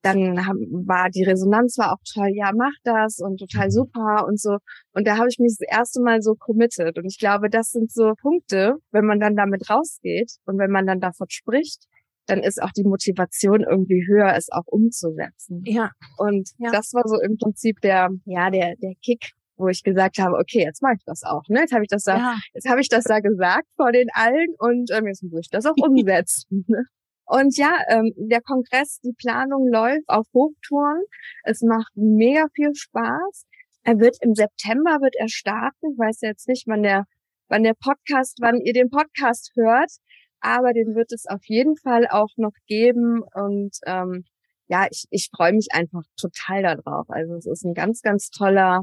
[0.06, 4.40] dann haben, war die Resonanz war auch toll, ja, mach das und total super und
[4.40, 4.58] so.
[4.94, 6.98] Und da habe ich mich das erste Mal so committed.
[6.98, 10.86] Und ich glaube, das sind so Punkte, wenn man dann damit rausgeht und wenn man
[10.86, 11.86] dann davon spricht,
[12.28, 15.62] dann ist auch die Motivation irgendwie höher, es auch umzusetzen.
[15.66, 15.92] Ja.
[16.18, 16.72] Und ja.
[16.72, 20.64] das war so im Prinzip der, ja, der, der Kick, wo ich gesagt habe, okay,
[20.64, 21.44] jetzt mache ich das auch.
[21.50, 21.62] Ne?
[21.62, 22.36] Jetzt habe ich das da, ja.
[22.54, 25.66] jetzt habe ich das da gesagt vor den allen und ähm, jetzt muss ich das
[25.66, 26.66] auch umsetzen.
[26.76, 26.84] Ne?
[27.26, 31.04] Und ja, ähm, der Kongress, die Planung läuft auf Hochtouren.
[31.44, 33.46] Es macht mega viel Spaß.
[33.84, 35.92] Er wird im September wird er starten.
[35.94, 37.06] Ich weiß jetzt nicht, wann der,
[37.48, 39.92] wann der Podcast, wann ihr den Podcast hört,
[40.40, 43.24] aber den wird es auf jeden Fall auch noch geben.
[43.34, 44.26] Und ähm,
[44.68, 47.10] ja, ich, ich freue mich einfach total darauf.
[47.10, 48.82] Also es ist ein ganz, ganz toller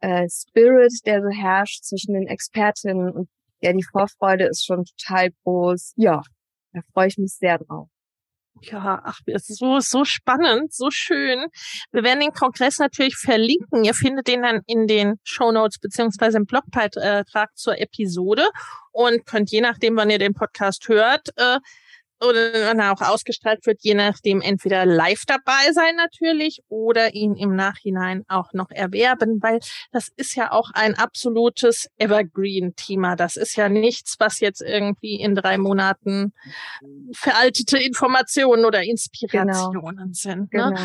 [0.00, 3.28] äh, Spirit, der so herrscht zwischen den Expertinnen und
[3.60, 5.94] ja, die Vorfreude ist schon total groß.
[5.96, 6.20] Ja,
[6.74, 7.88] da freue ich mich sehr drauf.
[8.62, 11.46] Ja, ach, es ist so, so spannend, so schön.
[11.90, 13.84] Wir werden den Kongress natürlich verlinken.
[13.84, 18.46] Ihr findet den dann in den Show Notes beziehungsweise im Blogbeitrag zur Episode
[18.92, 21.58] und könnt je nachdem, wann ihr den Podcast hört, äh,
[22.20, 27.34] oder wenn er auch ausgestrahlt wird, je nachdem entweder live dabei sein natürlich oder ihn
[27.34, 29.60] im Nachhinein auch noch erwerben, weil
[29.92, 33.16] das ist ja auch ein absolutes Evergreen-Thema.
[33.16, 36.32] Das ist ja nichts, was jetzt irgendwie in drei Monaten
[37.12, 40.12] veraltete Informationen oder Inspirationen genau.
[40.12, 40.52] sind.
[40.52, 40.74] Ne?
[40.74, 40.80] Genau.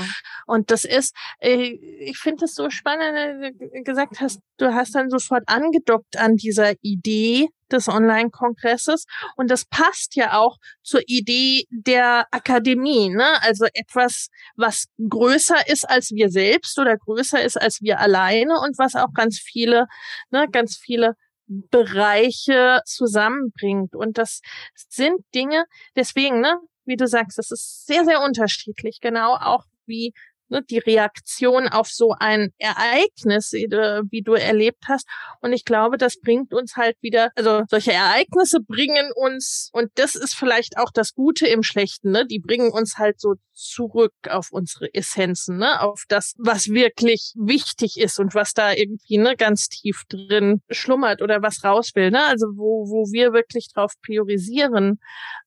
[0.45, 5.09] Und das ist, äh, ich finde es so spannend, äh, gesagt hast, du hast dann
[5.09, 9.05] sofort angedockt an dieser Idee, des Online-Kongresses.
[9.35, 13.41] Und das passt ja auch zur Idee der Akademie, ne?
[13.41, 18.77] Also etwas, was größer ist als wir selbst oder größer ist als wir alleine und
[18.77, 19.87] was auch ganz viele,
[20.31, 21.15] ne, ganz viele
[21.47, 23.95] Bereiche zusammenbringt.
[23.95, 24.41] Und das
[24.87, 30.13] sind Dinge, deswegen, ne, wie du sagst, das ist sehr, sehr unterschiedlich, genau auch wie
[30.49, 35.07] ne, die Reaktion auf so ein Ereignis, wie du erlebt hast.
[35.41, 40.15] Und ich glaube, das bringt uns halt wieder, also solche Ereignisse bringen uns, und das
[40.15, 42.25] ist vielleicht auch das Gute im Schlechten, ne?
[42.25, 45.81] Die bringen uns halt so zurück auf unsere Essenzen, ne?
[45.81, 51.21] Auf das, was wirklich wichtig ist und was da irgendwie ne, ganz tief drin schlummert
[51.21, 52.25] oder was raus will, ne?
[52.25, 54.99] Also wo, wo wir wirklich drauf priorisieren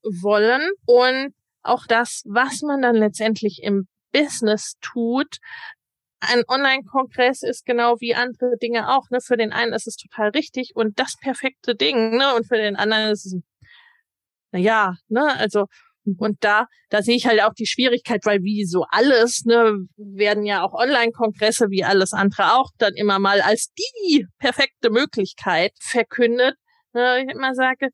[0.03, 0.71] wollen.
[0.87, 5.39] Und auch das, was man dann letztendlich im Business tut.
[6.21, 9.11] Ein Online-Kongress ist genau wie andere Dinge auch.
[9.11, 9.21] Ne?
[9.21, 12.35] Für den einen ist es total richtig und das perfekte Ding, ne?
[12.35, 13.37] Und für den anderen ist es,
[14.53, 15.67] na ja, ne, also
[16.19, 20.45] und da, da sehe ich halt auch die Schwierigkeit, weil wie so alles, ne, werden
[20.45, 26.57] ja auch Online-Kongresse wie alles andere auch dann immer mal als die perfekte Möglichkeit verkündet.
[26.93, 27.89] Ne, ich immer sage,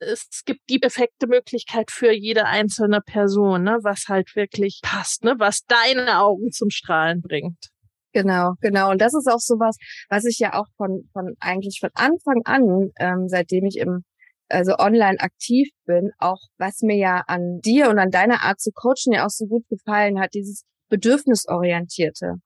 [0.00, 5.34] es gibt die perfekte Möglichkeit für jede einzelne Person, ne, was halt wirklich passt, ne,
[5.38, 7.68] was deine Augen zum Strahlen bringt.
[8.12, 8.90] Genau, genau.
[8.90, 9.76] Und das ist auch sowas,
[10.08, 14.04] was ich ja auch von, von eigentlich von Anfang an, ähm, seitdem ich im
[14.50, 18.70] also online aktiv bin, auch was mir ja an dir und an deiner Art zu
[18.72, 22.36] coachen ja auch so gut gefallen hat, dieses Bedürfnisorientierte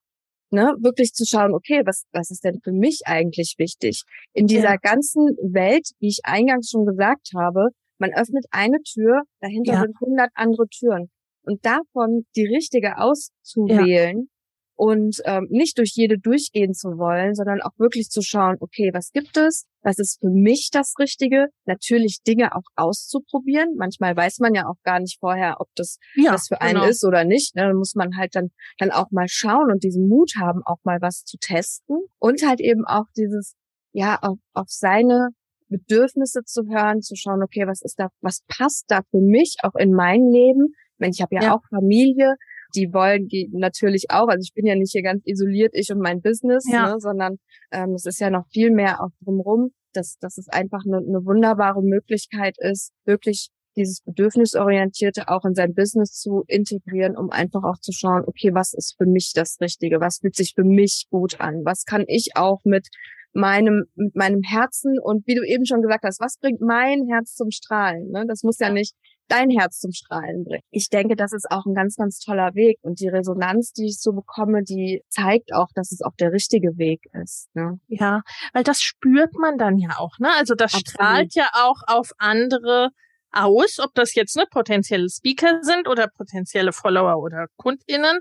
[0.53, 4.03] ne, wirklich zu schauen, okay, was, was ist denn für mich eigentlich wichtig?
[4.33, 4.77] In dieser ja.
[4.77, 9.81] ganzen Welt, wie ich eingangs schon gesagt habe, man öffnet eine Tür, dahinter ja.
[9.81, 11.09] sind hundert andere Türen.
[11.45, 14.29] Und davon die richtige auszuwählen,
[14.75, 19.11] und ähm, nicht durch jede durchgehen zu wollen, sondern auch wirklich zu schauen, okay, was
[19.11, 19.65] gibt es?
[19.81, 21.47] Was ist für mich das Richtige?
[21.65, 23.75] Natürlich Dinge auch auszuprobieren.
[23.77, 26.87] Manchmal weiß man ja auch gar nicht vorher, ob das ja, was für einen genau.
[26.87, 27.55] ist oder nicht.
[27.55, 27.63] Ne?
[27.63, 30.99] Dann muss man halt dann, dann auch mal schauen und diesen Mut haben, auch mal
[31.01, 31.97] was zu testen.
[32.19, 33.55] Und halt eben auch dieses
[33.93, 35.29] ja, auf, auf seine
[35.69, 39.75] Bedürfnisse zu hören, zu schauen, okay, was ist da, was passt da für mich auch
[39.75, 40.73] in mein Leben?
[40.93, 42.35] Ich meine, ich habe ja, ja, auch Familie,
[42.75, 45.99] die wollen die natürlich auch, also ich bin ja nicht hier ganz isoliert, ich und
[45.99, 46.93] mein Business, ja.
[46.93, 47.37] ne, sondern
[47.71, 51.25] ähm, es ist ja noch viel mehr auch drumherum, dass, dass es einfach eine, eine
[51.25, 57.79] wunderbare Möglichkeit ist, wirklich dieses Bedürfnisorientierte auch in sein Business zu integrieren, um einfach auch
[57.79, 59.99] zu schauen, okay, was ist für mich das Richtige?
[59.99, 61.61] Was fühlt sich für mich gut an?
[61.65, 62.89] Was kann ich auch mit
[63.33, 67.33] meinem, mit meinem Herzen und wie du eben schon gesagt hast, was bringt mein Herz
[67.33, 68.11] zum Strahlen?
[68.11, 68.25] Ne?
[68.27, 68.93] Das muss ja nicht
[69.27, 70.63] dein Herz zum Strahlen bringen.
[70.69, 72.77] Ich denke, das ist auch ein ganz, ganz toller Weg.
[72.81, 76.77] Und die Resonanz, die ich so bekomme, die zeigt auch, dass es auch der richtige
[76.77, 77.47] Weg ist.
[77.53, 77.79] Ne?
[77.87, 78.21] Ja,
[78.53, 80.19] weil das spürt man dann ja auch.
[80.19, 80.29] Ne?
[80.37, 80.89] Also das Absolut.
[80.89, 82.89] strahlt ja auch auf andere
[83.31, 88.19] aus, ob das jetzt ne, potenzielle Speaker sind oder potenzielle Follower oder KundInnen.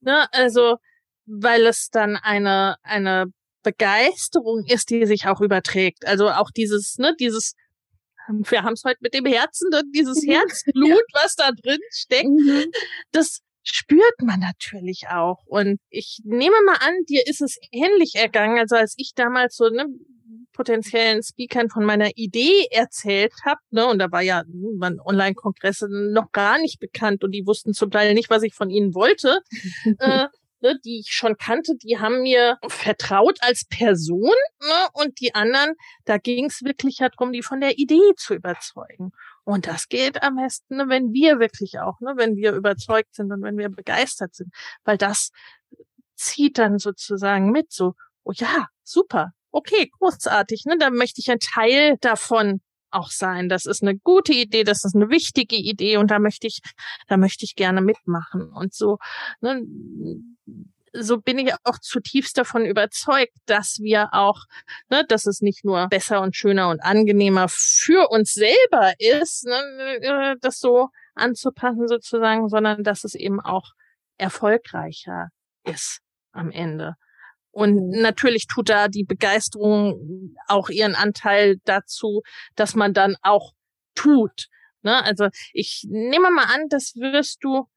[0.00, 0.26] Ne?
[0.32, 0.76] Also,
[1.26, 3.26] weil es dann eine, eine
[3.62, 6.06] Begeisterung ist, die sich auch überträgt.
[6.06, 7.54] Also auch dieses, ne, dieses,
[8.50, 11.22] wir haben es heute mit dem Herzen und dieses Herzblut, ja.
[11.22, 12.64] was da drin steckt, mhm.
[13.12, 15.44] das spürt man natürlich auch.
[15.46, 19.68] Und ich nehme mal an, dir ist es ähnlich ergangen, also als ich damals so
[19.68, 19.86] ne,
[20.52, 24.44] potenziellen Speakern von meiner Idee erzählt habe, ne, und da war ja
[24.78, 28.70] waren Online-Kongresse noch gar nicht bekannt und die wussten zum Teil nicht, was ich von
[28.70, 29.40] ihnen wollte.
[29.98, 30.26] äh,
[30.64, 35.74] ne, die ich schon kannte, die haben mir vertraut als Person ne, und die anderen,
[36.06, 39.12] da ging es wirklich darum, die von der Idee zu überzeugen.
[39.44, 43.30] Und das geht am besten, ne, wenn wir wirklich auch, ne, wenn wir überzeugt sind
[43.30, 44.52] und wenn wir begeistert sind,
[44.84, 45.30] weil das
[46.16, 47.94] zieht dann sozusagen mit, so,
[48.24, 52.62] oh ja, super, okay, großartig, ne, da möchte ich ein Teil davon
[52.94, 53.48] auch sein.
[53.48, 56.60] Das ist eine gute Idee, das ist eine wichtige Idee und da möchte ich,
[57.08, 58.50] da möchte ich gerne mitmachen.
[58.52, 58.98] Und so,
[59.40, 59.62] ne,
[60.94, 64.44] so bin ich auch zutiefst davon überzeugt, dass wir auch,
[64.90, 69.56] ne, dass es nicht nur besser und schöner und angenehmer für uns selber ist, ne,
[70.00, 73.72] äh, das so anzupassen sozusagen, sondern dass es eben auch
[74.18, 75.28] erfolgreicher
[75.64, 76.00] ist
[76.32, 76.94] am Ende.
[77.54, 78.02] Und mhm.
[78.02, 82.22] natürlich tut da die Begeisterung auch ihren Anteil dazu,
[82.56, 83.52] dass man dann auch
[83.94, 84.48] tut.
[84.82, 85.02] Ne?
[85.04, 87.68] Also ich nehme mal an, das wirst du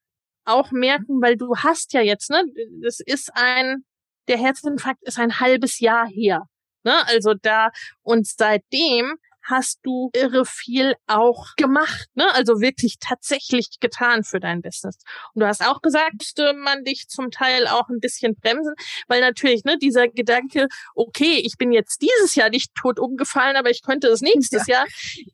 [0.46, 2.44] auch merken, weil du hast ja jetzt, ne,
[2.82, 3.86] das ist ein,
[4.28, 6.48] der Herzinfarkt ist ein halbes Jahr her.
[6.84, 6.94] Ne?
[7.08, 7.70] Also da,
[8.02, 9.18] und seitdem
[9.50, 12.26] hast du irre viel auch gemacht, ne?
[12.34, 14.98] Also wirklich tatsächlich getan für dein Business.
[15.34, 18.74] Und du hast auch gesagt, müsste man dich zum Teil auch ein bisschen bremsen,
[19.08, 23.70] weil natürlich, ne, dieser Gedanke, okay, ich bin jetzt dieses Jahr nicht tot umgefallen, aber
[23.70, 24.80] ich könnte es nächstes ja.
[24.80, 24.86] Jahr,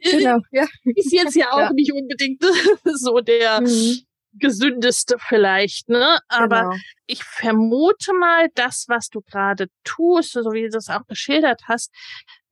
[0.03, 0.68] genau, ja.
[0.84, 1.74] ist jetzt ja auch ja.
[1.74, 2.43] nicht unbedingt
[2.84, 4.05] so der, mhm
[4.39, 6.19] gesündeste vielleicht, ne?
[6.27, 6.75] Aber genau.
[7.05, 11.91] ich vermute mal, das, was du gerade tust, so wie du das auch geschildert hast,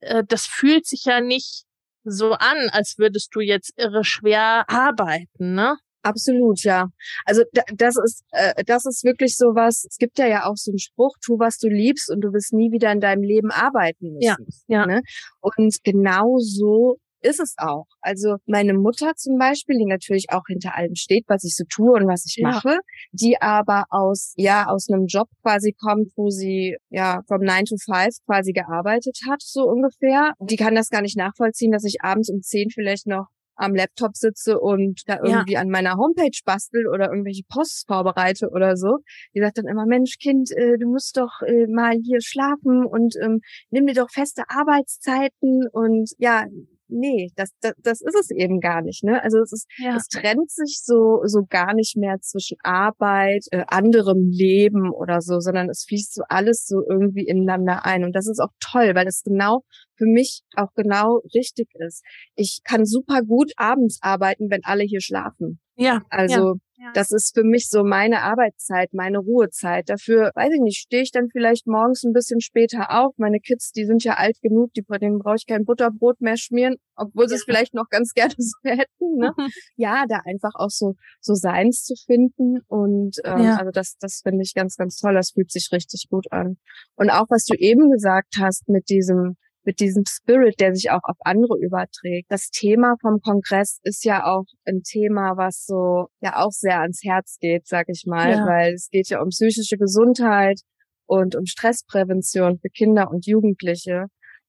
[0.00, 1.64] äh, das fühlt sich ja nicht
[2.04, 5.76] so an, als würdest du jetzt irre schwer arbeiten, ne?
[6.02, 6.88] Absolut, ja.
[7.24, 7.42] Also
[7.76, 9.84] das ist äh, das ist wirklich so was.
[9.88, 12.52] Es gibt ja ja auch so einen Spruch: Tu was du liebst und du wirst
[12.52, 14.46] nie wieder in deinem Leben arbeiten müssen.
[14.66, 14.86] Ja, ja.
[14.86, 15.02] Ne?
[15.40, 17.86] Und genau so ist es auch.
[18.00, 21.92] Also meine Mutter zum Beispiel, die natürlich auch hinter allem steht, was ich so tue
[21.92, 22.48] und was ich ja.
[22.48, 22.78] mache,
[23.12, 27.76] die aber aus, ja, aus einem Job quasi kommt, wo sie, ja, vom 9 to
[27.76, 30.32] 5 quasi gearbeitet hat, so ungefähr.
[30.40, 34.16] Die kann das gar nicht nachvollziehen, dass ich abends um 10 vielleicht noch am Laptop
[34.16, 35.60] sitze und da irgendwie ja.
[35.60, 38.98] an meiner Homepage bastel oder irgendwelche Posts vorbereite oder so.
[39.34, 43.14] Die sagt dann immer, Mensch, Kind, äh, du musst doch äh, mal hier schlafen und
[43.22, 46.46] ähm, nimm dir doch feste Arbeitszeiten und ja,
[46.92, 49.04] nee, das, das, das ist es eben gar nicht.
[49.04, 49.22] Ne?
[49.22, 49.96] Also es ist, ja.
[49.96, 55.40] es trennt sich so so gar nicht mehr zwischen Arbeit, äh, anderem Leben oder so,
[55.40, 58.04] sondern es fließt so alles so irgendwie ineinander ein.
[58.04, 59.62] Und das ist auch toll, weil es genau
[59.96, 62.02] für mich auch genau richtig ist.
[62.34, 65.60] Ich kann super gut abends arbeiten, wenn alle hier schlafen.
[65.76, 66.02] Ja.
[66.10, 66.54] Also ja.
[66.94, 69.88] Das ist für mich so meine Arbeitszeit, meine Ruhezeit.
[69.88, 73.14] Dafür, weiß ich nicht, stehe ich dann vielleicht morgens ein bisschen später auf.
[73.18, 76.76] Meine Kids, die sind ja alt genug, die, denen brauche ich kein Butterbrot mehr schmieren,
[76.96, 79.16] obwohl sie es vielleicht noch ganz gerne so hätten.
[79.16, 79.32] Ne?
[79.76, 82.60] ja, da einfach auch so so Seins zu finden.
[82.66, 83.56] Und ähm, ja.
[83.56, 85.14] also das, das finde ich ganz, ganz toll.
[85.14, 86.56] Das fühlt sich richtig gut an.
[86.96, 91.02] Und auch was du eben gesagt hast mit diesem mit diesem Spirit, der sich auch
[91.04, 92.30] auf andere überträgt.
[92.30, 97.00] Das Thema vom Kongress ist ja auch ein Thema, was so ja auch sehr ans
[97.04, 98.46] Herz geht, sag ich mal, ja.
[98.46, 100.60] weil es geht ja um psychische Gesundheit
[101.06, 104.06] und um Stressprävention für Kinder und Jugendliche.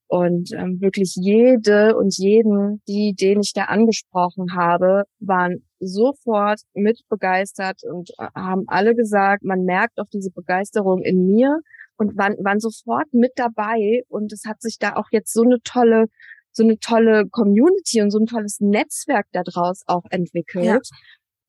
[0.08, 7.02] Und ähm, wirklich jede und jeden, die, den ich da angesprochen habe, waren sofort mit
[7.10, 11.62] begeistert und äh, haben alle gesagt, man merkt auch diese Begeisterung in mir
[11.98, 15.60] und waren, waren sofort mit dabei und es hat sich da auch jetzt so eine
[15.64, 16.08] tolle
[16.56, 20.66] so eine tolle Community und so ein tolles Netzwerk daraus auch entwickelt.
[20.66, 20.80] Ja.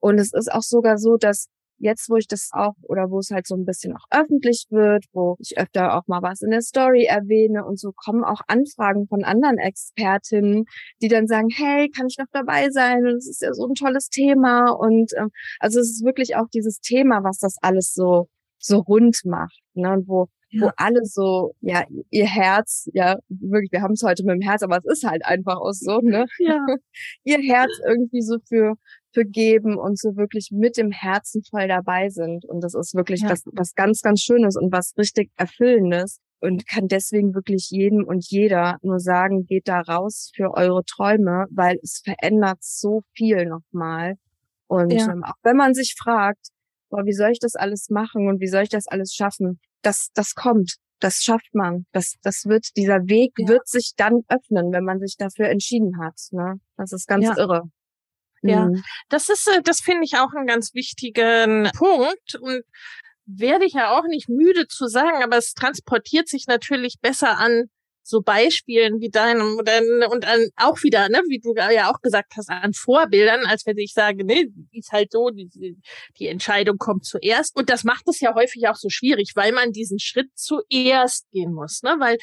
[0.00, 3.30] Und es ist auch sogar so, dass jetzt, wo ich das auch oder wo es
[3.30, 6.62] halt so ein bisschen auch öffentlich wird, wo ich öfter auch mal was in der
[6.62, 10.64] Story erwähne und so kommen auch Anfragen von anderen Expertinnen,
[11.02, 13.06] die dann sagen, hey, kann ich noch dabei sein?
[13.06, 16.48] Und es ist ja so ein tolles Thema und ähm, also es ist wirklich auch
[16.52, 18.28] dieses Thema, was das alles so
[18.64, 19.92] so rund macht, ne?
[19.92, 20.62] Und wo ja.
[20.62, 24.62] wo alle so, ja, ihr Herz, ja, wirklich, wir haben es heute mit dem Herz,
[24.62, 26.26] aber es ist halt einfach auch so, ne?
[26.38, 26.64] Ja.
[27.24, 28.74] ihr Herz irgendwie so für,
[29.12, 32.44] für geben und so wirklich mit dem Herzen voll dabei sind.
[32.44, 33.30] Und das ist wirklich ja.
[33.30, 36.18] was, was ganz, ganz Schönes und was richtig Erfüllendes.
[36.40, 41.46] Und kann deswegen wirklich jedem und jeder nur sagen, geht da raus für eure Träume,
[41.50, 44.16] weil es verändert so viel nochmal.
[44.66, 45.10] Und ja.
[45.10, 46.48] ähm, auch wenn man sich fragt,
[46.94, 49.58] boah, wie soll ich das alles machen und wie soll ich das alles schaffen?
[49.82, 50.76] Das, das kommt.
[51.00, 51.86] Das schafft man.
[51.92, 53.48] Das, das wird, dieser Weg ja.
[53.48, 56.14] wird sich dann öffnen, wenn man sich dafür entschieden hat.
[56.30, 56.60] Ne?
[56.76, 57.36] Das ist ganz ja.
[57.36, 57.62] irre.
[58.42, 58.84] Ja, mhm.
[59.08, 62.62] das ist, äh, das finde ich auch einen ganz wichtigen Punkt und
[63.26, 67.70] werde ich ja auch nicht müde zu sagen, aber es transportiert sich natürlich besser an
[68.06, 69.68] so Beispielen wie deinem und,
[70.12, 73.78] und an, auch wieder, ne, wie du ja auch gesagt hast, an Vorbildern, als wenn
[73.78, 75.76] ich sage, ne, ist halt so, die,
[76.18, 77.56] die Entscheidung kommt zuerst.
[77.56, 81.54] Und das macht es ja häufig auch so schwierig, weil man diesen Schritt zuerst gehen
[81.54, 82.18] muss, ne, weil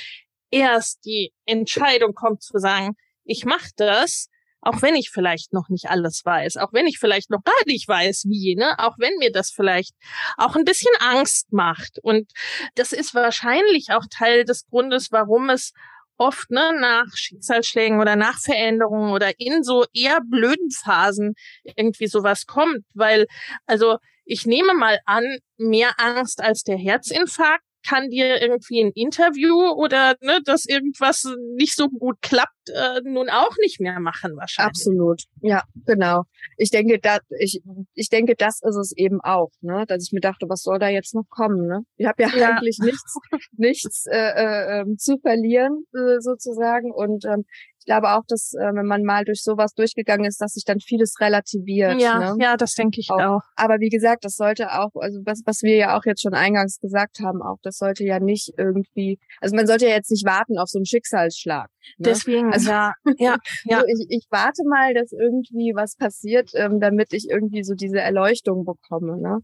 [0.51, 4.27] erst die Entscheidung kommt zu sagen, ich mache das
[4.61, 7.87] auch wenn ich vielleicht noch nicht alles weiß, auch wenn ich vielleicht noch gar nicht
[7.87, 9.95] weiß, wie, ne, auch wenn mir das vielleicht
[10.37, 11.99] auch ein bisschen Angst macht.
[12.01, 12.31] Und
[12.75, 15.73] das ist wahrscheinlich auch Teil des Grundes, warum es
[16.17, 21.33] oft ne, nach Schicksalsschlägen oder nach Veränderungen oder in so eher blöden Phasen
[21.63, 23.25] irgendwie sowas kommt, weil
[23.65, 25.25] also ich nehme mal an,
[25.57, 31.23] mehr Angst als der Herzinfarkt kann dir irgendwie ein Interview oder ne, dass irgendwas
[31.55, 34.69] nicht so gut klappt, äh, nun auch nicht mehr machen wahrscheinlich.
[34.69, 36.23] Absolut, ja, genau.
[36.57, 37.61] Ich denke, da, ich,
[37.93, 40.89] ich denke, das ist es eben auch, ne, dass ich mir dachte, was soll da
[40.89, 41.81] jetzt noch kommen, ne?
[41.97, 43.15] Ich habe ja, ja, eigentlich nichts,
[43.57, 47.45] nichts äh, äh, ähm, zu verlieren äh, sozusagen und ähm,
[47.81, 50.79] ich glaube auch, dass äh, wenn man mal durch sowas durchgegangen ist, dass sich dann
[50.79, 51.99] vieles relativiert.
[51.99, 52.35] Ja, ne?
[52.39, 53.19] ja, das denke ich auch.
[53.19, 53.41] auch.
[53.55, 56.79] Aber wie gesagt, das sollte auch, also was, was wir ja auch jetzt schon eingangs
[56.79, 60.59] gesagt haben, auch das sollte ja nicht irgendwie, also man sollte ja jetzt nicht warten
[60.59, 61.69] auf so einen Schicksalsschlag.
[61.97, 62.05] Ne?
[62.05, 63.79] Deswegen, also, ja, ja, ja.
[63.79, 67.99] So, ich, ich warte mal, dass irgendwie was passiert, ähm, damit ich irgendwie so diese
[67.99, 69.19] Erleuchtung bekomme.
[69.19, 69.39] Ne?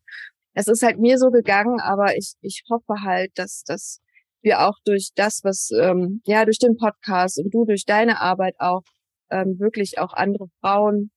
[0.54, 4.00] Es ist halt mir so gegangen, aber ich, ich hoffe halt, dass das
[4.42, 8.56] wir auch durch das, was ähm, ja durch den Podcast und du durch deine Arbeit
[8.60, 8.84] auch
[9.30, 11.12] ähm, wirklich auch andere Frauen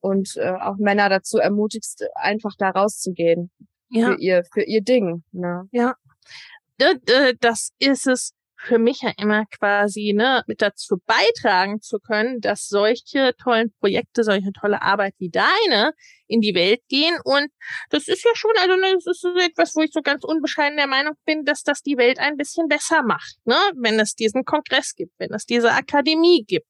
[0.00, 3.50] und äh, auch Männer dazu ermutigst, einfach da rauszugehen
[3.90, 4.06] ja.
[4.06, 5.22] für ihr für ihr Ding.
[5.32, 5.68] Ne?
[5.72, 5.94] Ja,
[7.40, 8.32] das ist es
[8.62, 14.22] für mich ja immer quasi, ne, mit dazu beitragen zu können, dass solche tollen Projekte,
[14.22, 15.92] solche tolle Arbeit wie deine
[16.26, 17.18] in die Welt gehen.
[17.24, 17.48] Und
[17.88, 20.76] das ist ja schon, also ne, das ist so etwas, wo ich so ganz unbescheiden
[20.76, 24.44] der Meinung bin, dass das die Welt ein bisschen besser macht, ne, wenn es diesen
[24.44, 26.68] Kongress gibt, wenn es diese Akademie gibt,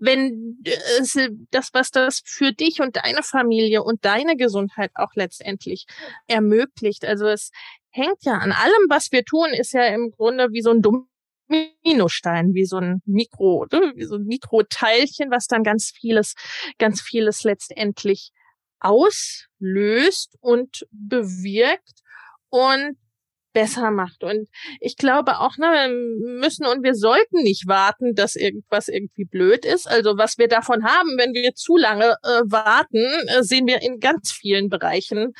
[0.00, 0.62] wenn
[1.00, 1.18] es
[1.50, 5.86] das, was das für dich und deine Familie und deine Gesundheit auch letztendlich
[6.28, 7.04] ermöglicht.
[7.04, 7.50] Also es
[7.90, 11.08] hängt ja an allem, was wir tun, ist ja im Grunde wie so ein dumm
[11.52, 16.34] Dominostein, wie so ein Mikro, wie so ein Mikroteilchen, was dann ganz vieles,
[16.78, 18.32] ganz vieles letztendlich
[18.80, 22.00] auslöst und bewirkt
[22.50, 22.96] und
[23.52, 24.24] besser macht.
[24.24, 24.48] Und
[24.80, 29.64] ich glaube auch, ne, wir müssen und wir sollten nicht warten, dass irgendwas irgendwie blöd
[29.64, 29.86] ist.
[29.86, 34.00] Also was wir davon haben, wenn wir zu lange äh, warten, äh, sehen wir in
[34.00, 35.34] ganz vielen Bereichen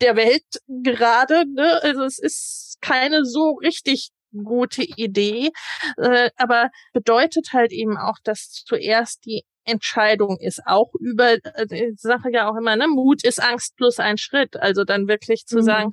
[0.00, 1.44] der Welt gerade.
[1.54, 1.82] Ne?
[1.82, 4.10] Also es ist keine so richtig
[4.44, 5.50] gute Idee,
[5.96, 12.00] äh, aber bedeutet halt eben auch, dass zuerst die Entscheidung ist auch über, äh, ich
[12.00, 14.56] sage ja auch immer, ne, Mut ist Angst plus ein Schritt.
[14.56, 15.62] Also dann wirklich zu mhm.
[15.62, 15.92] sagen,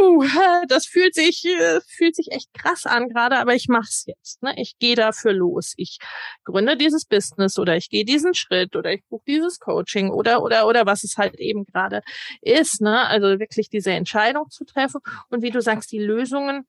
[0.00, 0.24] uh,
[0.68, 4.42] das fühlt sich äh, fühlt sich echt krass an gerade, aber ich mach's jetzt.
[4.42, 4.54] Ne?
[4.56, 5.74] Ich gehe dafür los.
[5.76, 5.98] Ich
[6.44, 10.66] gründe dieses Business oder ich gehe diesen Schritt oder ich buche dieses Coaching oder oder
[10.66, 12.02] oder was es halt eben gerade
[12.42, 12.80] ist.
[12.80, 13.06] Ne?
[13.06, 16.66] Also wirklich diese Entscheidung zu treffen und wie du sagst, die Lösungen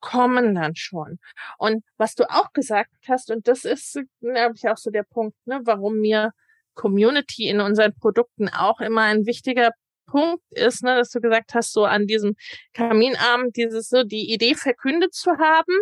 [0.00, 1.18] kommen dann schon.
[1.58, 5.36] Und was du auch gesagt hast, und das ist, glaube ich, auch so der Punkt,
[5.46, 6.32] ne, warum mir
[6.74, 9.70] Community in unseren Produkten auch immer ein wichtiger
[10.06, 12.34] Punkt ist, ne, dass du gesagt hast, so an diesem
[12.74, 15.78] Kaminabend dieses so die Idee verkündet zu haben.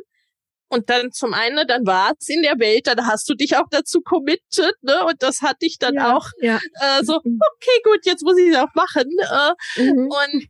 [0.71, 3.69] Und dann zum einen, dann war es in der Welt, dann hast du dich auch
[3.71, 5.07] dazu committed, ne?
[5.07, 6.61] Und das hat dich dann ja, auch ja.
[6.81, 7.41] Äh, so, mhm.
[7.55, 9.09] okay, gut, jetzt muss ich es auch machen.
[9.19, 10.11] Äh, mhm.
[10.11, 10.49] Und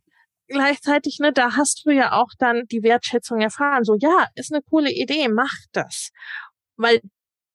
[0.49, 3.85] gleichzeitig, ne, da hast du ja auch dann die Wertschätzung erfahren.
[3.85, 6.11] So, ja, ist eine coole Idee, mach das.
[6.77, 7.01] Weil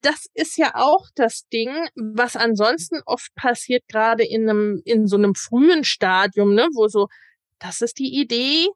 [0.02, 5.16] das ist ja auch das Ding, was ansonsten oft passiert, gerade in einem, in so
[5.16, 7.08] einem frühen Stadium, ne, wo so,
[7.60, 8.68] das ist die Idee.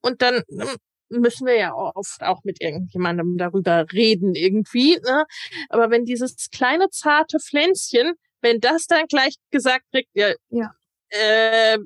[0.00, 0.76] Und dann hm,
[1.08, 4.98] müssen wir ja oft auch mit irgendjemandem darüber reden irgendwie.
[5.04, 5.24] Ne?
[5.68, 10.70] Aber wenn dieses kleine zarte Pflänzchen, wenn das dann gleich gesagt kriegt, ja, ja.
[11.12, 11.78] Äh,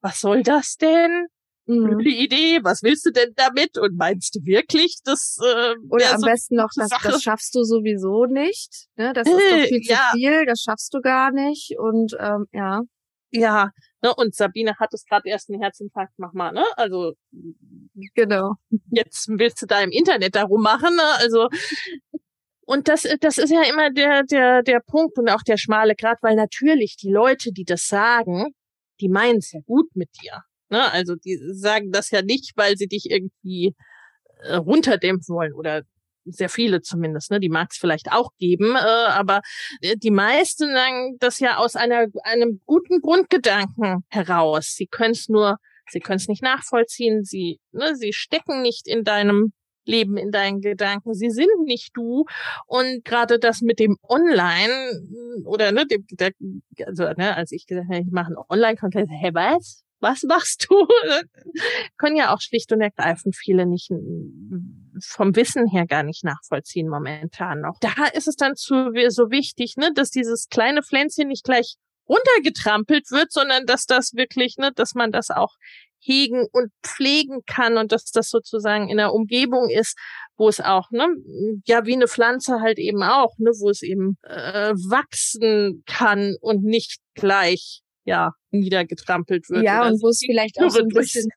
[0.00, 1.26] was soll das denn?
[1.66, 2.00] Mhm.
[2.00, 3.76] Idee, was willst du denn damit?
[3.76, 7.64] Und meinst du wirklich, das äh, Oder am so besten noch, das, das schaffst du
[7.64, 8.86] sowieso nicht.
[8.96, 9.12] Ne?
[9.12, 10.10] Das ist doch viel ja.
[10.12, 11.74] zu viel, das schaffst du gar nicht.
[11.78, 12.82] Und ähm, ja.
[13.32, 13.70] Ja,
[14.02, 16.64] ne, und Sabine hat es gerade erst einen Herzinfarkt, mach mal, ne?
[16.76, 17.14] Also
[18.14, 18.54] genau.
[18.90, 21.02] Jetzt willst du da im Internet darum machen, ne?
[21.18, 21.48] Also
[22.66, 26.18] und das, das ist ja immer der, der, der Punkt und auch der schmale Grad,
[26.22, 28.54] weil natürlich die Leute, die das sagen,
[29.00, 30.42] die meinen es ja gut mit dir.
[30.68, 30.90] Ne?
[30.92, 33.74] Also die sagen das ja nicht, weil sie dich irgendwie
[34.42, 35.82] äh, runterdämpfen wollen oder
[36.24, 37.38] sehr viele zumindest, ne?
[37.38, 39.42] Die mag es vielleicht auch geben, äh, aber
[39.80, 44.74] äh, die meisten sagen das ja aus einer einem guten Grundgedanken heraus.
[44.74, 45.58] Sie können es nur,
[45.88, 47.22] sie können es nicht nachvollziehen.
[47.22, 49.52] Sie, ne, sie stecken nicht in deinem
[49.86, 51.14] Leben, in deinen Gedanken.
[51.14, 52.24] Sie sind nicht du.
[52.66, 56.32] Und gerade das mit dem Online oder ne, dem, der,
[56.86, 59.86] also ne, als ich gesagt habe, ich mache einen Online-Content, hä, was?
[60.00, 60.86] was machst du?
[61.96, 63.90] Können ja auch schlicht und ergreifend viele nicht
[65.00, 67.78] vom Wissen her gar nicht nachvollziehen momentan noch.
[67.80, 71.76] Da ist es dann zu, so wichtig, ne, dass dieses kleine Pflänzchen nicht gleich
[72.08, 75.54] runtergetrampelt wird, sondern dass das wirklich, ne, dass man das auch
[76.06, 79.98] hegen und pflegen kann und dass das sozusagen in der Umgebung ist,
[80.36, 81.08] wo es auch, ne,
[81.66, 86.62] ja, wie eine Pflanze halt eben auch, ne, wo es eben äh, wachsen kann und
[86.62, 89.64] nicht gleich ja, niedergetrampelt wird.
[89.64, 91.28] Ja, und wo es vielleicht auch so ein bisschen,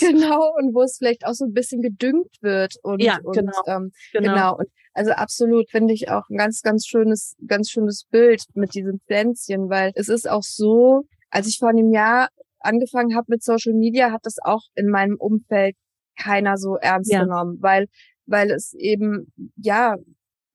[0.00, 3.52] genau, und wo es vielleicht auch so ein bisschen gedüngt wird und, ja, und genau,
[3.66, 4.34] ähm, genau.
[4.34, 4.56] genau.
[4.56, 8.98] Und also absolut finde ich auch ein ganz, ganz schönes, ganz schönes Bild mit diesem
[9.06, 12.28] Pflänzchen, weil es ist auch so, als ich vor einem Jahr
[12.60, 15.76] angefangen habe mit Social Media, hat das auch in meinem Umfeld
[16.18, 17.22] keiner so ernst ja.
[17.22, 17.86] genommen, weil
[18.26, 19.96] weil es eben ja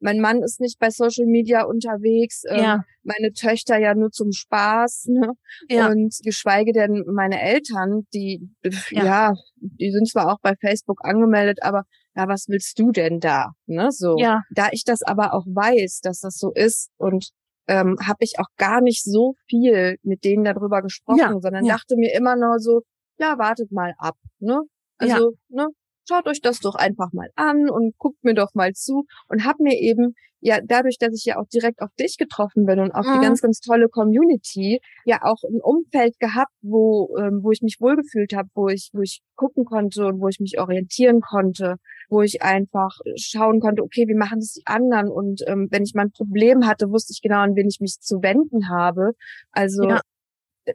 [0.04, 2.84] mein Mann ist nicht bei Social Media unterwegs, ähm, ja.
[3.04, 5.32] meine Töchter ja nur zum Spaß, ne?
[5.70, 5.89] Ja.
[5.89, 8.49] Und geschweige denn meine Eltern, die
[8.91, 9.06] ja.
[9.06, 11.84] ja, die sind zwar auch bei Facebook angemeldet, aber
[12.16, 13.54] ja, was willst du denn da?
[13.66, 13.91] Ne?
[13.91, 14.18] So.
[14.18, 14.41] Ja.
[14.51, 17.30] Da ich das aber auch weiß, dass das so ist und
[17.68, 21.39] ähm, habe ich auch gar nicht so viel mit denen darüber gesprochen, ja.
[21.39, 21.76] sondern ja.
[21.76, 22.82] dachte mir immer nur so,
[23.18, 24.61] ja, wartet mal ab, ne?
[24.97, 25.66] Also, ja.
[25.66, 25.68] ne,
[26.08, 29.60] schaut euch das doch einfach mal an und guckt mir doch mal zu und hab
[29.60, 33.06] mir eben ja dadurch, dass ich ja auch direkt auf dich getroffen bin und auf
[33.06, 33.14] mhm.
[33.14, 37.78] die ganz ganz tolle Community, ja auch ein Umfeld gehabt, wo ähm, wo ich mich
[37.80, 41.76] wohlgefühlt habe, wo ich wo ich gucken konnte und wo ich mich orientieren konnte,
[42.10, 45.93] wo ich einfach schauen konnte, okay, wie machen das die anderen und ähm, wenn ich
[45.93, 49.14] mal ein Problem hatte, wusste ich genau, an wen ich mich zu wenden habe.
[49.51, 50.01] Also ja.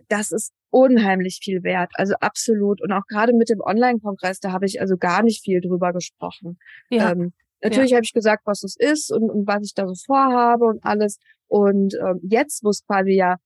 [0.09, 1.91] das ist unheimlich viel wert.
[1.95, 2.83] Also absolut.
[2.83, 6.59] Und auch gerade mit dem Online-Kongress, da habe ich also gar nicht viel drüber gesprochen.
[6.91, 7.13] Ja.
[7.13, 7.97] Ähm, natürlich ja.
[7.97, 11.19] habe ich gesagt, was es ist und, und was ich da so vorhabe und alles.
[11.47, 13.37] Und ähm, jetzt, wo es quasi ja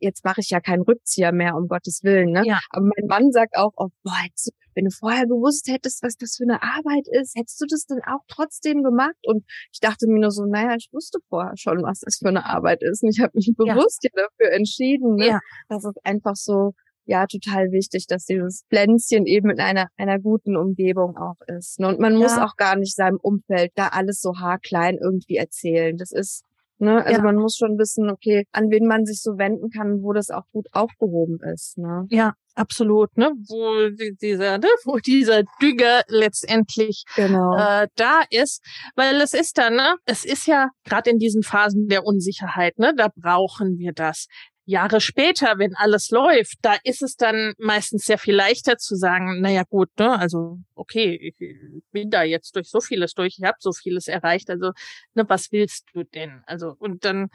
[0.00, 2.30] jetzt mache ich ja keinen Rückzieher mehr, um Gottes Willen.
[2.30, 2.42] Ne?
[2.44, 2.60] Ja.
[2.70, 6.36] Aber mein Mann sagt auch, oh, boah, jetzt, wenn du vorher gewusst hättest, was das
[6.36, 9.16] für eine Arbeit ist, hättest du das dann auch trotzdem gemacht?
[9.26, 12.46] Und ich dachte mir nur so, naja, ich wusste vorher schon, was das für eine
[12.46, 13.02] Arbeit ist.
[13.02, 14.10] Und ich habe mich bewusst ja.
[14.14, 15.16] ja dafür entschieden.
[15.16, 15.26] Ne?
[15.26, 15.40] Ja.
[15.68, 16.72] Das ist einfach so,
[17.06, 21.78] ja, total wichtig, dass dieses Pflänzchen eben in einer, einer guten Umgebung auch ist.
[21.80, 21.88] Ne?
[21.88, 22.18] Und man ja.
[22.20, 25.96] muss auch gar nicht seinem Umfeld da alles so haarklein irgendwie erzählen.
[25.96, 26.44] Das ist
[26.78, 27.04] Ne?
[27.04, 27.22] Also ja.
[27.22, 30.44] man muss schon wissen, okay, an wen man sich so wenden kann, wo das auch
[30.52, 31.78] gut aufgehoben ist.
[31.78, 32.06] Ne?
[32.10, 33.16] Ja, absolut.
[33.16, 33.30] Ne?
[33.48, 34.68] Wo dieser, ne?
[34.84, 37.56] wo dieser Dünger letztendlich genau.
[37.56, 38.62] äh, da ist,
[38.96, 42.92] weil es ist dann, ne, es ist ja gerade in diesen Phasen der Unsicherheit, ne,
[42.96, 44.26] da brauchen wir das.
[44.66, 49.40] Jahre später, wenn alles läuft, da ist es dann meistens sehr viel leichter zu sagen,
[49.40, 53.56] naja gut, ne, also okay, ich bin da jetzt durch so vieles durch, ich habe
[53.60, 54.72] so vieles erreicht, also
[55.14, 56.42] ne, was willst du denn?
[56.46, 57.28] Also und dann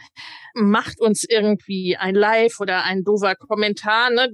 [0.55, 4.29] macht uns irgendwie ein Live oder ein dover Kommentar, ne,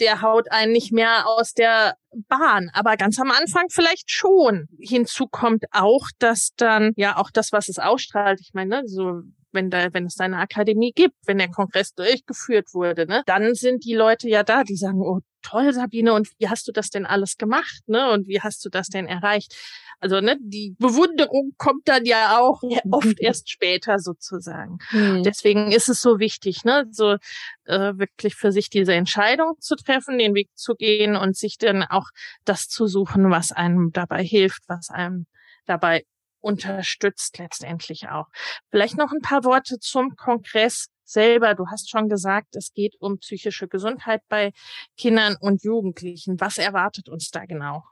[0.00, 1.96] der haut einen nicht mehr aus der
[2.28, 4.66] Bahn, aber ganz am Anfang vielleicht schon.
[4.80, 9.22] Hinzu kommt auch, dass dann ja auch das, was es ausstrahlt, ich meine, ne, so
[9.54, 13.84] wenn da, wenn es eine Akademie gibt, wenn der Kongress durchgeführt wurde, ne, dann sind
[13.84, 17.06] die Leute ja da, die sagen, oh toll, Sabine, und wie hast du das denn
[17.06, 18.10] alles gemacht, ne?
[18.10, 19.54] Und wie hast du das denn erreicht?
[20.00, 24.78] Also, ne, die Bewunderung kommt dann ja auch oft erst später sozusagen.
[24.88, 25.22] Hm.
[25.22, 27.16] Deswegen ist es so wichtig, ne, so
[27.64, 31.84] äh, wirklich für sich diese Entscheidung zu treffen, den Weg zu gehen und sich dann
[31.84, 32.08] auch
[32.44, 35.26] das zu suchen, was einem dabei hilft, was einem
[35.66, 36.04] dabei
[36.44, 38.26] unterstützt letztendlich auch.
[38.70, 41.54] Vielleicht noch ein paar Worte zum Kongress selber.
[41.54, 44.52] Du hast schon gesagt, es geht um psychische Gesundheit bei
[44.96, 46.40] Kindern und Jugendlichen.
[46.40, 47.82] Was erwartet uns da genau?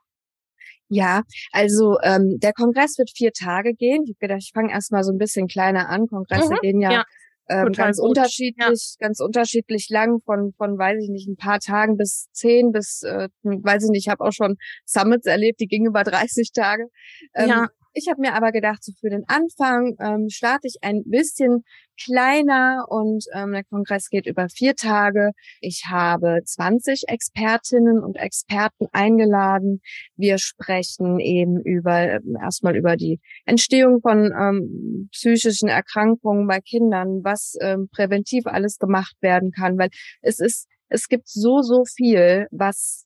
[0.89, 1.23] Ja,
[1.53, 4.03] also ähm, der Kongress wird vier Tage gehen.
[4.05, 6.07] Ich habe gedacht, ich fange erstmal so ein bisschen kleiner an.
[6.07, 7.05] Kongresse mhm, gehen ja, ja
[7.49, 8.11] ähm, ganz gut.
[8.11, 9.07] unterschiedlich, ja.
[9.07, 13.29] ganz unterschiedlich lang, von, von, weiß ich nicht, ein paar Tagen bis zehn, bis, äh,
[13.43, 16.89] weiß ich nicht, ich habe auch schon Summits erlebt, die gingen über 30 Tage.
[17.35, 17.69] Ähm, ja.
[17.95, 21.63] Ich habe mir aber gedacht, so für den Anfang ähm, starte ich ein bisschen
[22.03, 25.33] kleiner und ähm, der Kongress geht über vier Tage.
[25.61, 29.83] Ich habe 20 Expertinnen und Experten eingeladen.
[30.17, 37.57] Wir sprechen eben über erstmal über die Entstehung von ähm, psychischen Erkrankungen bei Kindern, was
[37.61, 39.91] ähm, präventiv alles gemacht werden kann, weil
[40.23, 43.05] es ist es gibt so so viel, was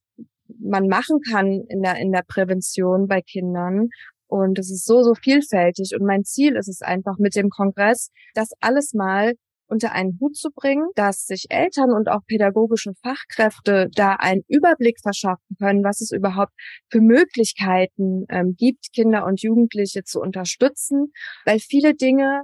[0.60, 3.88] man machen kann in der in der Prävention bei Kindern
[4.28, 5.92] und es ist so, so vielfältig.
[5.98, 9.34] Und mein Ziel ist es einfach mit dem Kongress, das alles mal
[9.68, 15.00] unter einen Hut zu bringen, dass sich Eltern und auch pädagogische Fachkräfte da einen Überblick
[15.00, 16.52] verschaffen können, was es überhaupt
[16.88, 21.12] für Möglichkeiten ähm, gibt, Kinder und Jugendliche zu unterstützen,
[21.44, 22.42] weil viele Dinge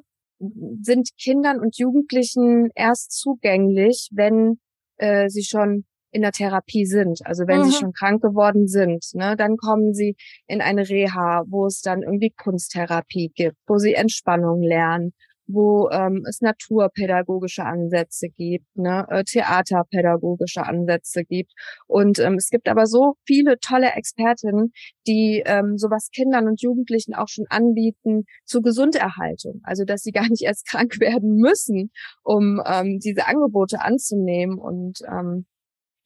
[0.80, 4.58] sind Kindern und Jugendlichen erst zugänglich, wenn
[4.96, 7.20] äh, sie schon in der Therapie sind.
[7.24, 7.64] Also wenn mhm.
[7.64, 10.14] sie schon krank geworden sind, ne, dann kommen sie
[10.46, 15.12] in eine Reha, wo es dann irgendwie Kunsttherapie gibt, wo sie Entspannung lernen,
[15.46, 21.52] wo ähm, es naturpädagogische Ansätze gibt, ne, äh, theaterpädagogische Ansätze gibt.
[21.86, 24.72] Und ähm, es gibt aber so viele tolle Expertinnen,
[25.06, 29.60] die ähm, sowas Kindern und Jugendlichen auch schon anbieten zur Gesunderhaltung.
[29.64, 31.90] Also dass sie gar nicht erst krank werden müssen,
[32.22, 34.58] um ähm, diese Angebote anzunehmen.
[34.58, 35.46] Und ähm,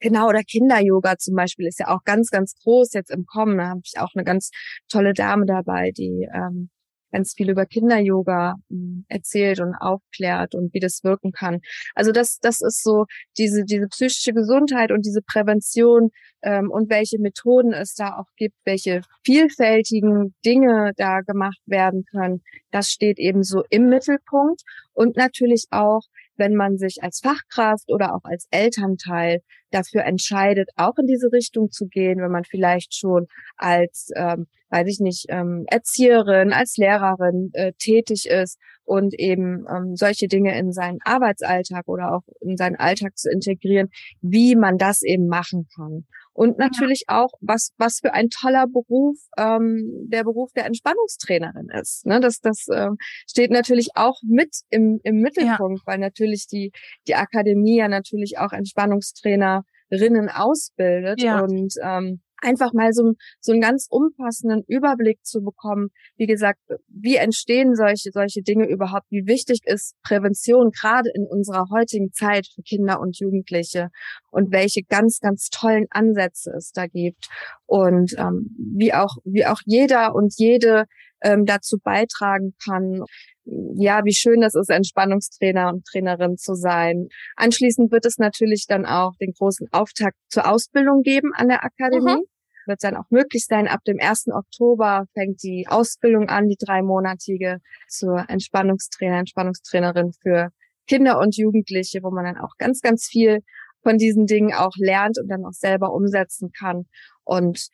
[0.07, 3.59] Genau, oder Kinder-Yoga zum Beispiel ist ja auch ganz, ganz groß jetzt im Kommen.
[3.59, 4.53] Da habe ich auch eine ganz
[4.89, 6.71] tolle Dame dabei, die ähm,
[7.11, 11.59] ganz viel über Kinder-Yoga hm, erzählt und aufklärt und wie das wirken kann.
[11.97, 16.11] Also das, das ist so diese, diese psychische Gesundheit und diese Prävention
[16.43, 22.43] ähm, und welche Methoden es da auch gibt, welche vielfältigen Dinge da gemacht werden können.
[22.71, 26.03] Das steht eben so im Mittelpunkt und natürlich auch
[26.37, 31.70] wenn man sich als Fachkraft oder auch als Elternteil dafür entscheidet, auch in diese Richtung
[31.70, 33.26] zu gehen, wenn man vielleicht schon
[33.57, 39.97] als, ähm, weiß ich nicht, ähm, Erzieherin, als Lehrerin äh, tätig ist und eben ähm,
[39.97, 43.89] solche Dinge in seinen Arbeitsalltag oder auch in seinen Alltag zu integrieren,
[44.20, 46.07] wie man das eben machen kann.
[46.37, 47.22] Und natürlich ja.
[47.22, 52.05] auch, was, was für ein toller Beruf ähm, der Beruf der Entspannungstrainerin ist.
[52.05, 52.20] Ne?
[52.20, 52.91] Das, das äh,
[53.26, 55.87] steht natürlich auch mit im, im Mittelpunkt, ja.
[55.87, 56.72] weil natürlich die,
[57.09, 61.22] die Akademie ja natürlich auch Entspannungstrainerinnen ausbildet.
[61.22, 61.41] Ja.
[61.41, 65.88] Und ähm, einfach mal so, so einen ganz umfassenden Überblick zu bekommen.
[66.16, 69.07] Wie gesagt, wie entstehen solche, solche Dinge überhaupt?
[69.11, 73.88] Wie wichtig ist Prävention gerade in unserer heutigen Zeit für Kinder und Jugendliche?
[74.30, 77.28] Und welche ganz, ganz tollen Ansätze es da gibt?
[77.66, 80.84] Und ähm, wie auch, wie auch jeder und jede
[81.22, 83.03] ähm, dazu beitragen kann,
[83.44, 87.09] ja, wie schön es ist, Entspannungstrainer und Trainerin zu sein.
[87.36, 92.16] Anschließend wird es natürlich dann auch den großen Auftakt zur Ausbildung geben an der Akademie.
[92.16, 92.36] Mhm.
[92.67, 93.69] Wird dann auch möglich sein.
[93.69, 94.29] Ab dem 1.
[94.29, 97.59] Oktober fängt die Ausbildung an, die dreimonatige
[97.89, 100.51] zur Entspannungstrainer, Entspannungstrainerin für
[100.87, 103.41] Kinder und Jugendliche, wo man dann auch ganz, ganz viel
[103.83, 106.87] von diesen Dingen auch lernt und dann auch selber umsetzen kann.
[107.25, 107.69] Und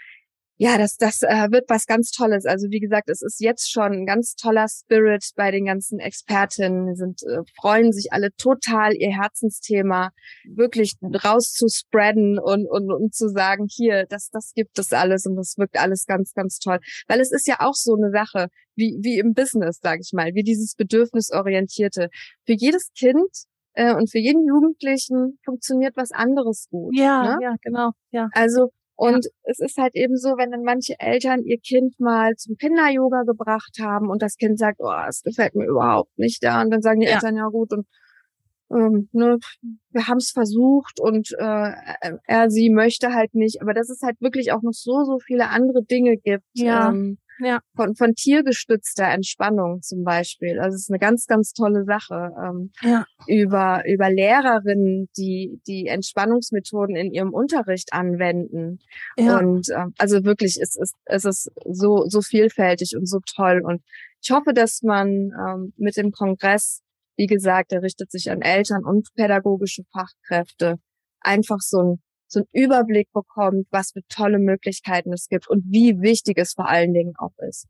[0.56, 2.44] ja, das, das äh, wird was ganz Tolles.
[2.46, 6.94] Also wie gesagt, es ist jetzt schon ein ganz toller Spirit bei den ganzen Expertinnen.
[6.94, 10.10] Sind äh, freuen sich alle total, ihr Herzensthema
[10.44, 15.54] wirklich rauszuspreaden und, und, und zu sagen, hier, das, das gibt es alles und das
[15.56, 16.78] wirkt alles ganz, ganz toll.
[17.08, 20.34] Weil es ist ja auch so eine Sache, wie, wie im Business, sage ich mal,
[20.34, 22.08] wie dieses Bedürfnisorientierte.
[22.46, 23.30] Für jedes Kind
[23.74, 26.96] äh, und für jeden Jugendlichen funktioniert was anderes gut.
[26.96, 27.38] Ja, ne?
[27.42, 27.90] ja, genau.
[28.10, 28.28] Ja.
[28.32, 28.70] Also
[29.02, 29.30] und ja.
[29.50, 33.78] es ist halt eben so, wenn dann manche Eltern ihr Kind mal zum Kinder-Yoga gebracht
[33.80, 36.62] haben und das Kind sagt, oh, es gefällt mir überhaupt nicht da.
[36.62, 37.14] Und dann sagen die ja.
[37.14, 37.84] Eltern, ja gut, und
[38.70, 39.38] ähm, ne,
[39.90, 41.72] wir haben es versucht und äh,
[42.26, 43.60] er, sie möchte halt nicht.
[43.60, 46.90] Aber dass es halt wirklich auch noch so, so viele andere Dinge gibt, ja.
[46.90, 47.60] ähm, ja.
[47.74, 50.58] von, von tiergestützter Entspannung zum Beispiel.
[50.58, 52.30] Also es ist eine ganz, ganz tolle Sache.
[52.42, 53.04] Ähm, ja.
[53.26, 58.78] über, über Lehrerinnen, die die Entspannungsmethoden in ihrem Unterricht anwenden.
[59.16, 59.38] Ja.
[59.38, 63.62] Und äh, also wirklich, es ist, es ist so, so vielfältig und so toll.
[63.64, 63.82] Und
[64.22, 66.82] ich hoffe, dass man ähm, mit dem Kongress,
[67.16, 70.76] wie gesagt, der richtet sich an Eltern und pädagogische Fachkräfte,
[71.20, 72.02] einfach so ein
[72.32, 76.68] so einen Überblick bekommt, was für tolle Möglichkeiten es gibt und wie wichtig es vor
[76.68, 77.66] allen Dingen auch ist,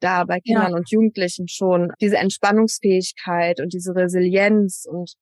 [0.00, 0.76] da bei Kindern ja.
[0.76, 5.14] und Jugendlichen schon diese Entspannungsfähigkeit und diese Resilienz und